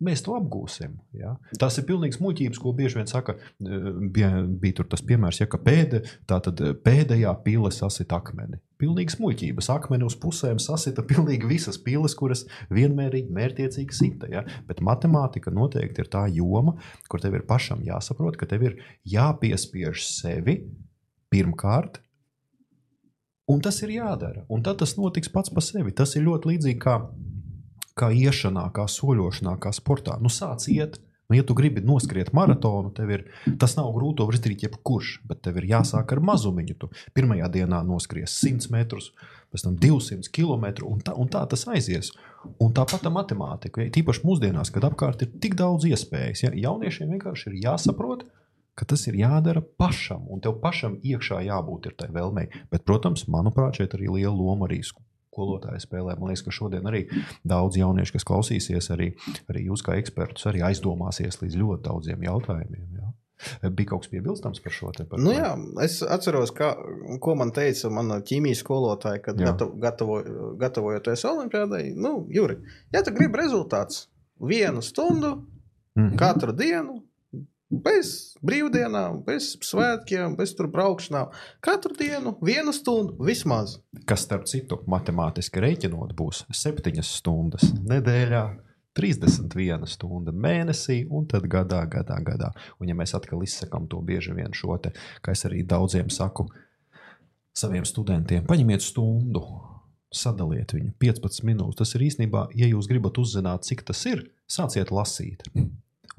[0.04, 0.98] mēs to apgūsim.
[1.16, 1.36] Ja?
[1.60, 3.36] Tas ir pilnīgs muļķības, ko bieži vien saka.
[3.38, 8.60] eh, Bija, bija tur tas piemērs, ja, ka pēde, eh, pēdējā pile sasita akmeni.
[8.82, 9.70] Pilnīgs muļķības.
[9.70, 14.30] Akmeni uz pusēm sasita pilnīgi visas piles, kuras vienmērīgi, mērķiecīgi sita.
[14.30, 14.44] Ja?
[14.66, 16.76] Bet matemātika noteikti ir tā joma,
[17.08, 20.64] kur tev ir pašam jāsaprot, ka tev ir jāpiespiež sevi
[21.32, 22.00] pirmkārt.
[23.50, 24.44] Un tas ir jādara.
[24.52, 25.92] Un tad tas notiks pats par sevi.
[25.92, 26.98] Tas ir ļoti līdzīgi kā,
[27.98, 30.18] kā iešanā, kā soļošanā, kā sportā.
[30.22, 31.00] Nu, sāc iet.
[31.30, 33.22] Nu, ja tu gribi noskriet maratonu, tev ir
[33.60, 36.76] tas nav grūti to var izdarīt jebkurš, bet tev ir jāsāk ar mazumiņu.
[36.76, 39.12] Tu pirmajā dienā noskries 100 metrus,
[39.54, 42.12] pēc tam 200 km, un tā, un tā tas aizies.
[42.60, 47.14] Un tāpat ar matemātiku, ja, tīpaši mūsdienās, kad apkārt ir tik daudz iespējas, ja, jauniešiem
[47.14, 48.26] vienkārši ir jāsaprot,
[48.76, 52.48] ka tas ir jādara pašam, un tev pašam iekšā jābūt ir tai vēlmei.
[52.72, 54.80] Bet, protams, manuprāt, šeit arī liela loma arī
[55.32, 56.18] skolotāja spēlē.
[56.20, 57.06] Man liekas, ka šodien arī
[57.48, 59.14] daudz jauniešu, kas klausīsies, arī,
[59.48, 62.88] arī jūs kā ekspertus, arī aizdomāsies līdz ļoti daudziem jautājumiem.
[63.00, 63.08] Jā.
[63.74, 65.02] Bija kaut kas piebilstams par šo te?
[65.08, 65.48] Par Nu, jā,
[65.82, 66.76] es atceros, kā,
[67.24, 69.48] ko man teica mana ķīmijas skolotāja, kad Jā.
[69.50, 70.18] gatavo, gatavo,
[70.60, 71.88] gatavojoties Olimpijādai.
[71.98, 72.60] Nu, Juri,
[72.94, 74.04] ja tu gribi rezultāts
[74.38, 75.40] vienu stundu
[75.98, 76.14] Mhm.
[76.16, 77.02] katru dienu,
[77.72, 81.32] bez brīvdienām, bez svētkiem, bez tur braukšanām,
[81.64, 83.78] katru dienu, vienu stundu vismaz.
[84.08, 88.44] Kas, starp citu, matemātiski rēķinot, būs 7 stundas nedēļā.
[88.92, 92.50] 31 stunda mēnesī, un tad gadā, gadā, gadā.
[92.76, 94.90] Un, ja mēs atkal izsakām to bieži vien šo te,
[95.24, 96.44] kā es arī daudziem saku,
[97.56, 99.46] saviem studentiem, paņemiet stundu,
[100.12, 101.80] sadaliet viņu 15 minūtes.
[101.80, 105.48] Tas ir īstenībā, ja jūs gribat uzzināt, cik tas ir, sāciet lasīt.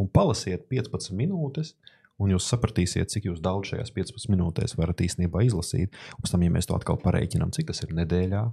[0.02, 1.76] Un palasiet 15 minūtes,
[2.22, 5.96] un jūs sapratīsiet, cik jūs daudz šajās 15 minūtēs varat īstenībā izlasīt.
[6.22, 8.44] Pēc tam, ja mēs to atkal pareiķinām, cik tas ir nedēļā,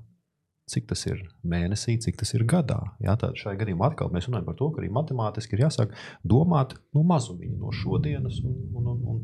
[0.70, 2.78] cik tas ir mēnesī, cik tas ir gadā.
[3.02, 6.76] Jā, tad šajā gadījumā atkal mēs runājam par to, ka arī matemātiski ir jāsāk domāt
[6.96, 8.69] no mazumiņa, no šodienas un, un, un, un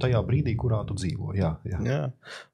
[0.01, 1.35] tajā brīdī, kurā tu dzīvo.
[1.39, 1.81] Jā, jā.
[1.87, 2.01] Jā.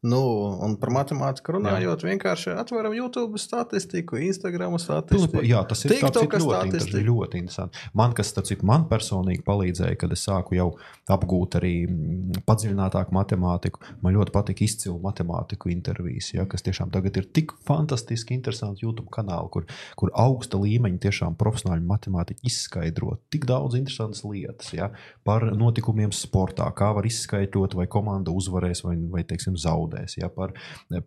[0.06, 0.20] Nu,
[0.64, 5.44] un par matemātiku runājot, vienkārši atveram YouTube statistiku, Instagram statistiku.
[5.46, 7.04] Jā, tas ir tāds ļoti, inter, statistika.
[7.08, 7.82] ļoti interesanti.
[7.98, 10.68] Man, kas citu, man personīgi palīdzēja, kad es sāku jau
[11.12, 17.18] apgūt arī mm, padziļinātāku matemātiku, man ļoti patika izcilu matemātiku intervijas, ja, kas tiešām tagad
[17.20, 19.66] ir tik fantastiski interesants YouTube kanāli, kur,
[19.98, 24.90] kur augsta līmeņa tiešām profesionāļi matemātiķi izskaidro tik daudz interesantas lietas ja,
[25.26, 27.31] par notikumiem sportā, kā var izskaidrot,
[27.78, 30.56] vai komanda uzvarēs vai, vai teiksim, zaudēs, ja, par,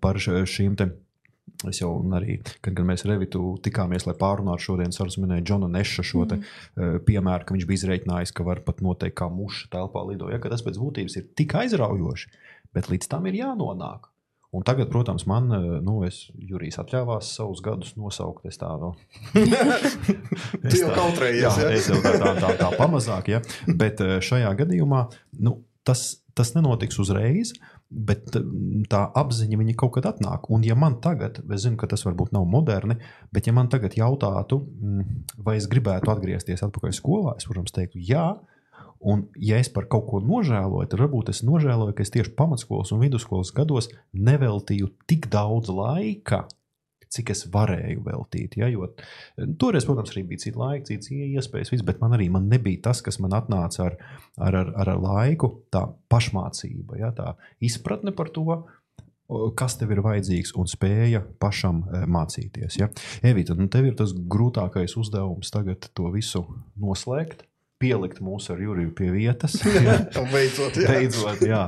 [0.01, 0.91] par šīm te
[1.69, 6.03] Es jau arī, kad gan mēs Revitu tikāmies, lai pārunātu šodien, Sārus minēja Džona Neša
[6.03, 7.05] šo te, mm.
[7.07, 10.27] piemēru, ka viņš bija izreikinājis, ka var pat noteikt, kā muša telpā lido.
[10.33, 12.33] Ja, tas pēc būtības ir tik aizraujoši,
[12.75, 14.09] bet līdz tam ir jānonāk.
[14.55, 18.45] Un tagad, protams, man, eh, nu, es, Jurijs atļāvās savus gadus nosaukt.
[18.47, 18.93] Es tā vēl.
[20.69, 21.71] Tu jau kautrējies, Jā, ja?
[21.75, 23.41] es jau tā, tā, tā, tā pamazāk, ja.
[23.67, 25.01] Bet eh, šajā gadījumā
[25.43, 25.57] nu,
[25.87, 26.05] tas,
[26.37, 27.53] tas nenotiks uzreiz.
[27.85, 30.49] Bet mm, tā apziņa viņa kaut kad atnāk.
[30.53, 32.97] Un, ja man tagad, es zinu, ka tas varbūt nav moderni,
[33.35, 38.01] bet ja man tagad jautātu, mm, vai es gribētu atgriezties atpakaļ skolā, es, protams, teiktu,
[38.01, 38.31] jā.
[39.05, 42.89] Un, ja es par kaut ko nožēloju, tad varbūt es nožēloju, ka es tieši pamatskolas
[42.95, 46.47] un vidusskolas gados neveltīju tik daudz laika,
[47.13, 48.57] cik es varēju veltīt.
[48.61, 48.69] Ja?
[48.71, 52.49] Jo eh, toreiz, protams, arī bija cits laiks, cits iespējas, viss, bet man arī man
[52.51, 53.99] nebija tas, kas man atnāca ar,
[54.37, 57.13] ar, ar, ar laiku, tā pašmācība, ja?
[57.15, 58.63] tā izpratne par to.
[59.57, 62.77] Kas tev ir vajadzīgs un spēja pašam eh, mācīties.
[62.77, 62.91] Ja?
[63.25, 66.43] Evita, nu tev ir tas grūtākais uzdevums tagad to visu
[66.77, 67.41] noslēgt,
[67.81, 69.57] pielikt mūsu ar Juriju pie vietas.
[70.33, 70.91] Beidzot, jā.
[70.91, 71.63] Beidzot, jā.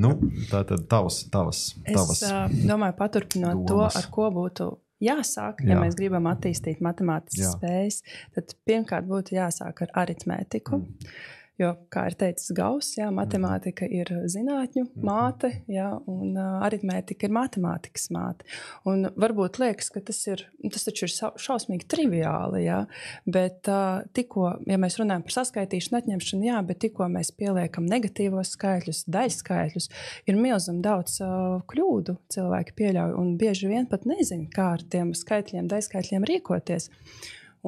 [0.00, 0.14] Nu,
[0.50, 2.22] tā tad tavs, tavs, tavas.
[2.22, 3.96] Es uh, domāju, paturpinot domas.
[3.96, 4.70] to, ar ko būtu
[5.04, 5.74] jāsāk, Jā.
[5.74, 7.52] ja mēs gribam attīstīt matemātikas Jā.
[7.56, 8.00] spējas,
[8.36, 10.80] tad pirmkārt būtu jāsāk ar aritmētiku.
[10.82, 11.12] Mm.
[11.60, 15.02] Jo, kā ir teicis Gauss, jā, matemātika ir zinātņu Mhm.
[15.04, 18.46] māte, jā, un aritmētika ir matemātikas māte.
[18.88, 22.86] Un varbūt liekas, ka tas, ir, tas taču ir šausmīgi triviāli, jā,
[23.26, 28.54] bet uh, tikko, ja mēs runājam par saskaitīšanu, atņemšanu, jā, bet tikko mēs pieliekam negatīvos
[28.56, 29.90] skaitļus, daļskaitļus,
[30.32, 35.12] ir milzīgi daudz uh, kļūdu cilvēki pieļauj un bieži vien pat nezina, kā ar tiem
[35.12, 36.88] skaitļiem, daļskaitļiem rīkoties.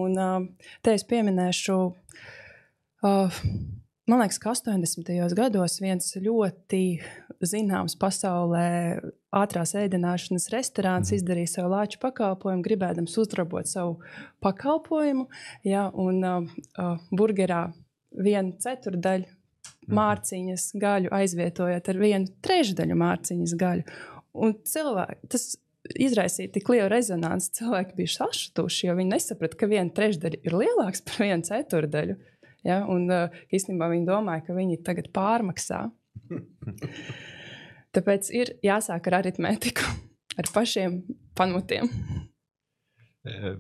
[0.01, 0.41] Un uh,
[0.81, 1.79] te es pieminēšu.
[3.03, 3.43] Uh,
[4.13, 5.09] Man liekas, ka 80.
[5.33, 7.01] gados viens ļoti
[7.49, 8.65] zināms pasaulē
[9.33, 11.17] ātrās ēdināšanas restorāns Mhm.
[11.17, 13.95] izdarīja savu lāču pakalpojumu, gribēdams uzlabot savu
[14.45, 15.29] pakalpojumu.
[15.65, 16.45] Ja, un uh,
[16.77, 17.73] uh, burgerā
[18.13, 19.95] vienu ceturdaļu Mhm.
[19.97, 23.85] mārciņas gaļu aizvietojot ar vienu trešdaļu mārciņas gaļu.
[24.35, 25.57] Un cilvēki, tas
[25.99, 27.51] izraisīja tik lielu rezonanci.
[27.63, 32.19] Cilvēki bija sašutuši, jo viņi nesaprata, ka viena trešdaļa ir lielāka par vienu ceturdaļu.
[32.67, 32.83] Ja?
[32.91, 35.85] Un uh, īstenībā viņi domāja, ka viņi tagad pārmaksā.
[37.97, 39.89] Tāpēc ir jāsāk ar aritmētiku,
[40.41, 41.03] ar pašiem
[41.39, 41.91] pamatiem.
[43.23, 43.53] E,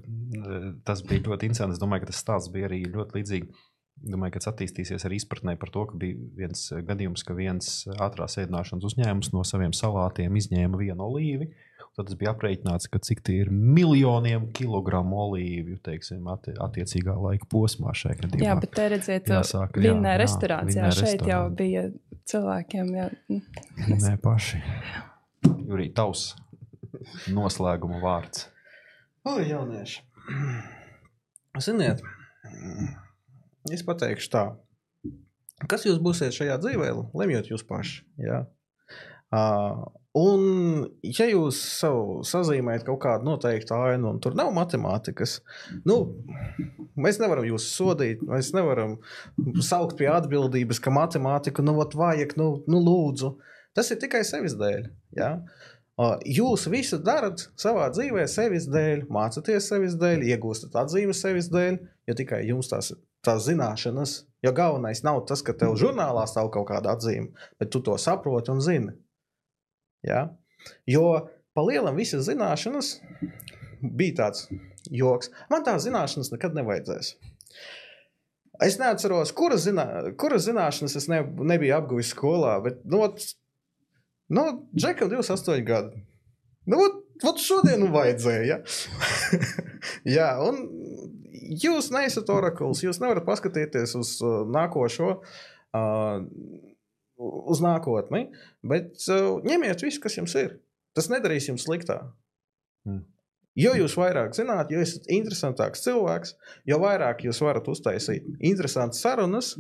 [0.86, 1.76] Tas bija ļoti interesanti.
[1.76, 3.68] Es domāju, ka tas stāsts bija arī ļoti līdzīgs.
[4.12, 7.68] Domāju, ka tas attīstīsies arī izpratnē par to, ka bija viens gadījums, ka viens
[8.03, 11.50] ātrās ēdināšanas uzņēmums no saviem salātiem izņēma vienu olīvi.
[11.93, 17.49] Tad tas bija aprēķināts, ka cik tie ir miljoniem kilogramu olīvju, teiksim, atti attiecīgā laika
[17.53, 18.47] posmā šajā gadījumā.
[18.47, 21.84] Jā, bet te redziet, Jāsāk, jā, vinnē jā, restorāns, jā, šeit jau bija
[22.32, 23.11] cilvēkiem, jā,
[23.93, 24.62] Nē, paši.
[25.68, 26.30] Jurī, tavs
[27.32, 28.49] noslēguma vārds.
[29.28, 30.01] O, jaunieši.
[31.61, 32.01] Ziniet,
[33.68, 34.47] es pateikšu tā.
[35.68, 36.88] Kas jūs būsiet šajā dzīvē,
[37.20, 38.01] lemjot jūs paši.
[38.24, 38.47] Ja?
[39.32, 39.84] Uh,
[40.18, 40.42] un,
[41.06, 41.98] ja jūs sev
[42.28, 45.38] sazīmējat kaut kādu noteiktu ainu, un tur nav matemātikas,
[45.88, 45.98] nu,
[47.00, 48.98] mēs nevaram jūs sodīt, mēs nevaram
[49.64, 53.36] saukt pie atbildības, ka matemātiku nu, vat vajag, nu, nu, lūdzu.
[53.76, 54.90] Tas ir tikai sevis dēļ.
[55.16, 55.38] Ja?
[56.28, 62.16] Jūs visu darat savā dzīvē, sevis dēļ, mācāties sevis dēļ, iegūstat atzīmes sevis dēļ, jo
[62.18, 62.92] tikai jums tās,
[63.24, 67.80] tās zināšanas, jo galvenais nav tas, ka tev žurnālā stāv kaut kāda atzīme, bet tu
[67.84, 68.96] to saproti un zini.
[70.07, 70.26] Ja?
[70.86, 71.07] Jo
[71.53, 72.96] pa lielam visas zināšanas
[73.82, 74.46] bija tāds
[74.90, 75.30] joks.
[75.50, 77.14] Man tās zināšanas nekad nevajadzēs.
[78.62, 79.86] Es neatceros, kuras zinā,
[80.20, 83.24] kura zināšanas es ne, nebiju apguvis skolā, bet nu, ot,
[84.30, 84.44] nu,
[84.76, 86.03] Džekam 28 gadi.
[86.70, 88.44] Nu, ot, ot šodien nu vajadzēja.
[88.46, 89.40] Ja?
[90.16, 90.61] Jā, un
[91.62, 92.84] jūs neesat orakuls.
[92.84, 96.22] Jūs nevarat paskatīties uz uh, nākošo, uh,
[97.22, 98.26] uz nākotni,
[98.66, 100.58] bet uh, ņemiet visu, kas jums ir.
[100.96, 102.00] Tas nedarīs jums sliktā.
[102.88, 103.04] Mm.
[103.58, 106.34] Jo jūs vairāk zināt, jo esat interesantāks cilvēks,
[106.68, 109.52] jo vairāk jūs varat uztaisīt interesantas sarunas,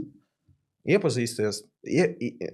[0.88, 2.52] iepazīsties, ie, ie,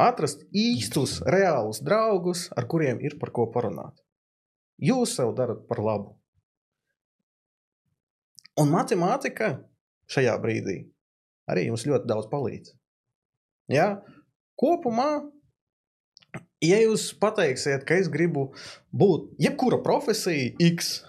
[0.00, 3.98] atrast īstus, reālus draugus, ar kuriem ir par ko parunāt.
[4.80, 6.14] Jūs sev darat par labu.
[8.60, 9.56] Un matemātika
[10.10, 10.78] šajā brīdī
[11.50, 12.74] arī jums ļoti daudz palīdz.
[13.70, 14.00] Ja?
[14.60, 15.10] Kopumā
[16.64, 18.50] ja jūs pateiksiet, ka es gribu
[18.92, 21.00] būt jebkura profesija, X,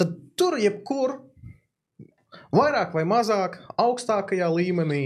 [0.00, 1.18] tad tur jebkur,
[2.52, 5.02] vairāk vai mazāk, augstākajā līmenī,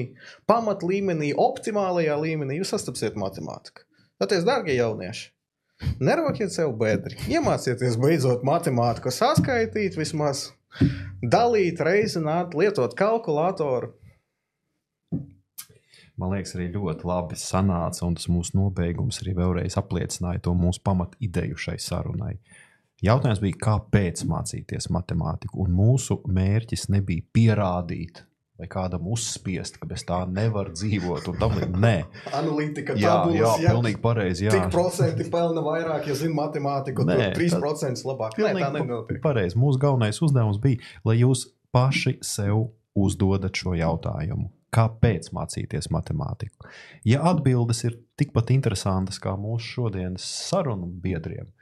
[0.51, 3.87] pamatlīmenī, optimālajā līmenī, jūs sastapsiet matemātiku.
[4.23, 5.29] Tāpēc, darbie jaunieši,
[6.01, 7.19] nerokiet sev bedri.
[7.31, 10.49] Iemācieties beidzot matemātiku, saskaitīt, vismaz
[11.23, 13.93] dalīt, reizināt, lietot kalkulātoru.
[16.17, 20.81] Man liekas, arī ļoti labi sanāca, un tas mūsu nobeigums arī vēlreiz apliecināja to mūsu
[20.87, 22.39] pamatu ideju šai sarunai.
[23.05, 28.23] Jautājums bija, kāpēc mācīties matemātiku, un mūsu mērķis nebija pierādīt
[28.57, 31.27] vai kādam uzspiest, ka bez tā nevar dzīvot.
[31.37, 31.59] tam.
[31.77, 31.93] Nē,
[32.39, 33.75] Analītika, jā, tabulas, jā, jā.
[33.77, 34.47] pilnīgi pareizi.
[34.47, 34.55] jā.
[34.57, 37.05] Cik procenti pelna vairāk, ja zina matemātiku?
[37.05, 38.41] Nē, Nē, 3% tā- labāk.
[38.41, 39.21] Nē, tā nenotiek.
[39.21, 39.61] pareizi.
[39.61, 44.49] Mūsu galvenais uzdevums bija, lai jūs paši sev uzdodat šo jautājumu.
[44.75, 46.69] Kāpēc mācīties matemātiku?
[47.07, 51.53] Ja atbildes ir tikpat interesantas kā mūsu šodienas sarunu biedriem,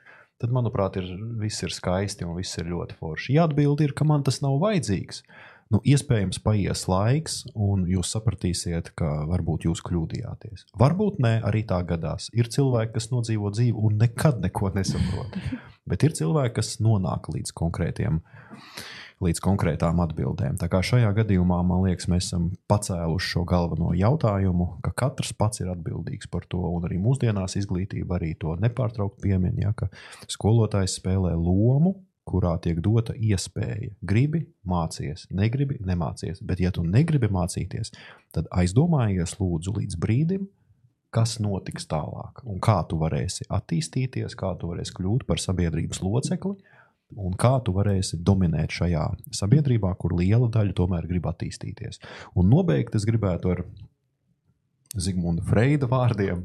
[0.40, 3.36] tad, manuprāt, ir, viss ir skaisti un viss ir ļoti forši.
[3.36, 5.22] Ja atbilde ir, ka man tas nav vajadzīgs,
[5.72, 10.66] nu, iespējams, paies laiks, un jūs sapratīsiet, ka varbūt jūs kļūdījāties.
[10.80, 12.30] Varbūt nē, arī tā gadās.
[12.36, 15.38] Ir cilvēki, kas nodzīvo dzīvi un nekad neko nesaprot.
[15.90, 18.20] Bet ir cilvēki, kas nonāk līdz konkrētiem.
[19.22, 20.56] Līdz konkrētām atbildēm.
[20.58, 25.62] Tā kā šajā gadījumā, man liekas, mēs esam pacēluši šo galveno jautājumu, ka katrs pats
[25.62, 26.64] ir atbildīgs par to.
[26.74, 29.86] Un arī mūsdienās izglītība arī to nepārtraukti piemin, ja, ka
[30.26, 31.94] skolotājs spēlē lomu,
[32.26, 33.92] kurā tiek dota iespēja.
[34.02, 36.42] Gribi mācīties, negribi nemācīties.
[36.42, 37.94] Bet, ja tu negribi mācīties,
[38.34, 40.48] tad aizdomājies lūdzu līdz brīdim,
[41.14, 46.56] kas notiks tālāk, un kā tu varēsi attīstīties, kā tu varēsi kļūt par sabiedrības locekli,
[47.16, 49.04] un kā tu varēsi dominēt šajā
[49.34, 52.00] sabiedrībā, kur liela daļa tomēr grib attīstīties.
[52.34, 53.64] Un nobeigt es gribētu ar
[54.94, 56.44] Zigmunda Freida vārdiem.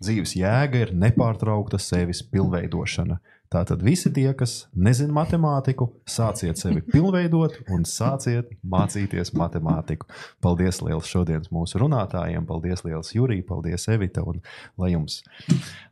[0.00, 3.20] Dzīves jēga ir nepārtraukta sevis pilnveidošana.
[3.50, 10.06] Tātad visi tie, kas nezina matemātiku, sāciet sevi pilnveidot un sāciet mācīties matemātiku.
[10.38, 14.38] Paldies liels šodienas mūsu runātājiem, paldies liels Jurija, paldies Evita, un
[14.78, 15.18] lai jums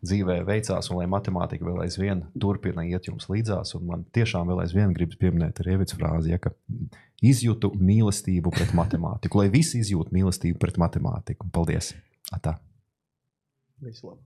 [0.07, 3.75] dzīvē veicās, un lai matemātika vēl aizvien turpina iet jums līdzās.
[3.75, 6.55] Un man tiešām vēl aizvien gribas pieminēt arī Evits frāzi, ja, ka
[7.27, 11.51] izjūtu mīlestību pret matemātiku, lai visi izjūtu mīlestību pret matemātiku.
[11.51, 11.97] Paldies!
[12.31, 12.61] Atā.
[13.83, 14.23] Visu labu.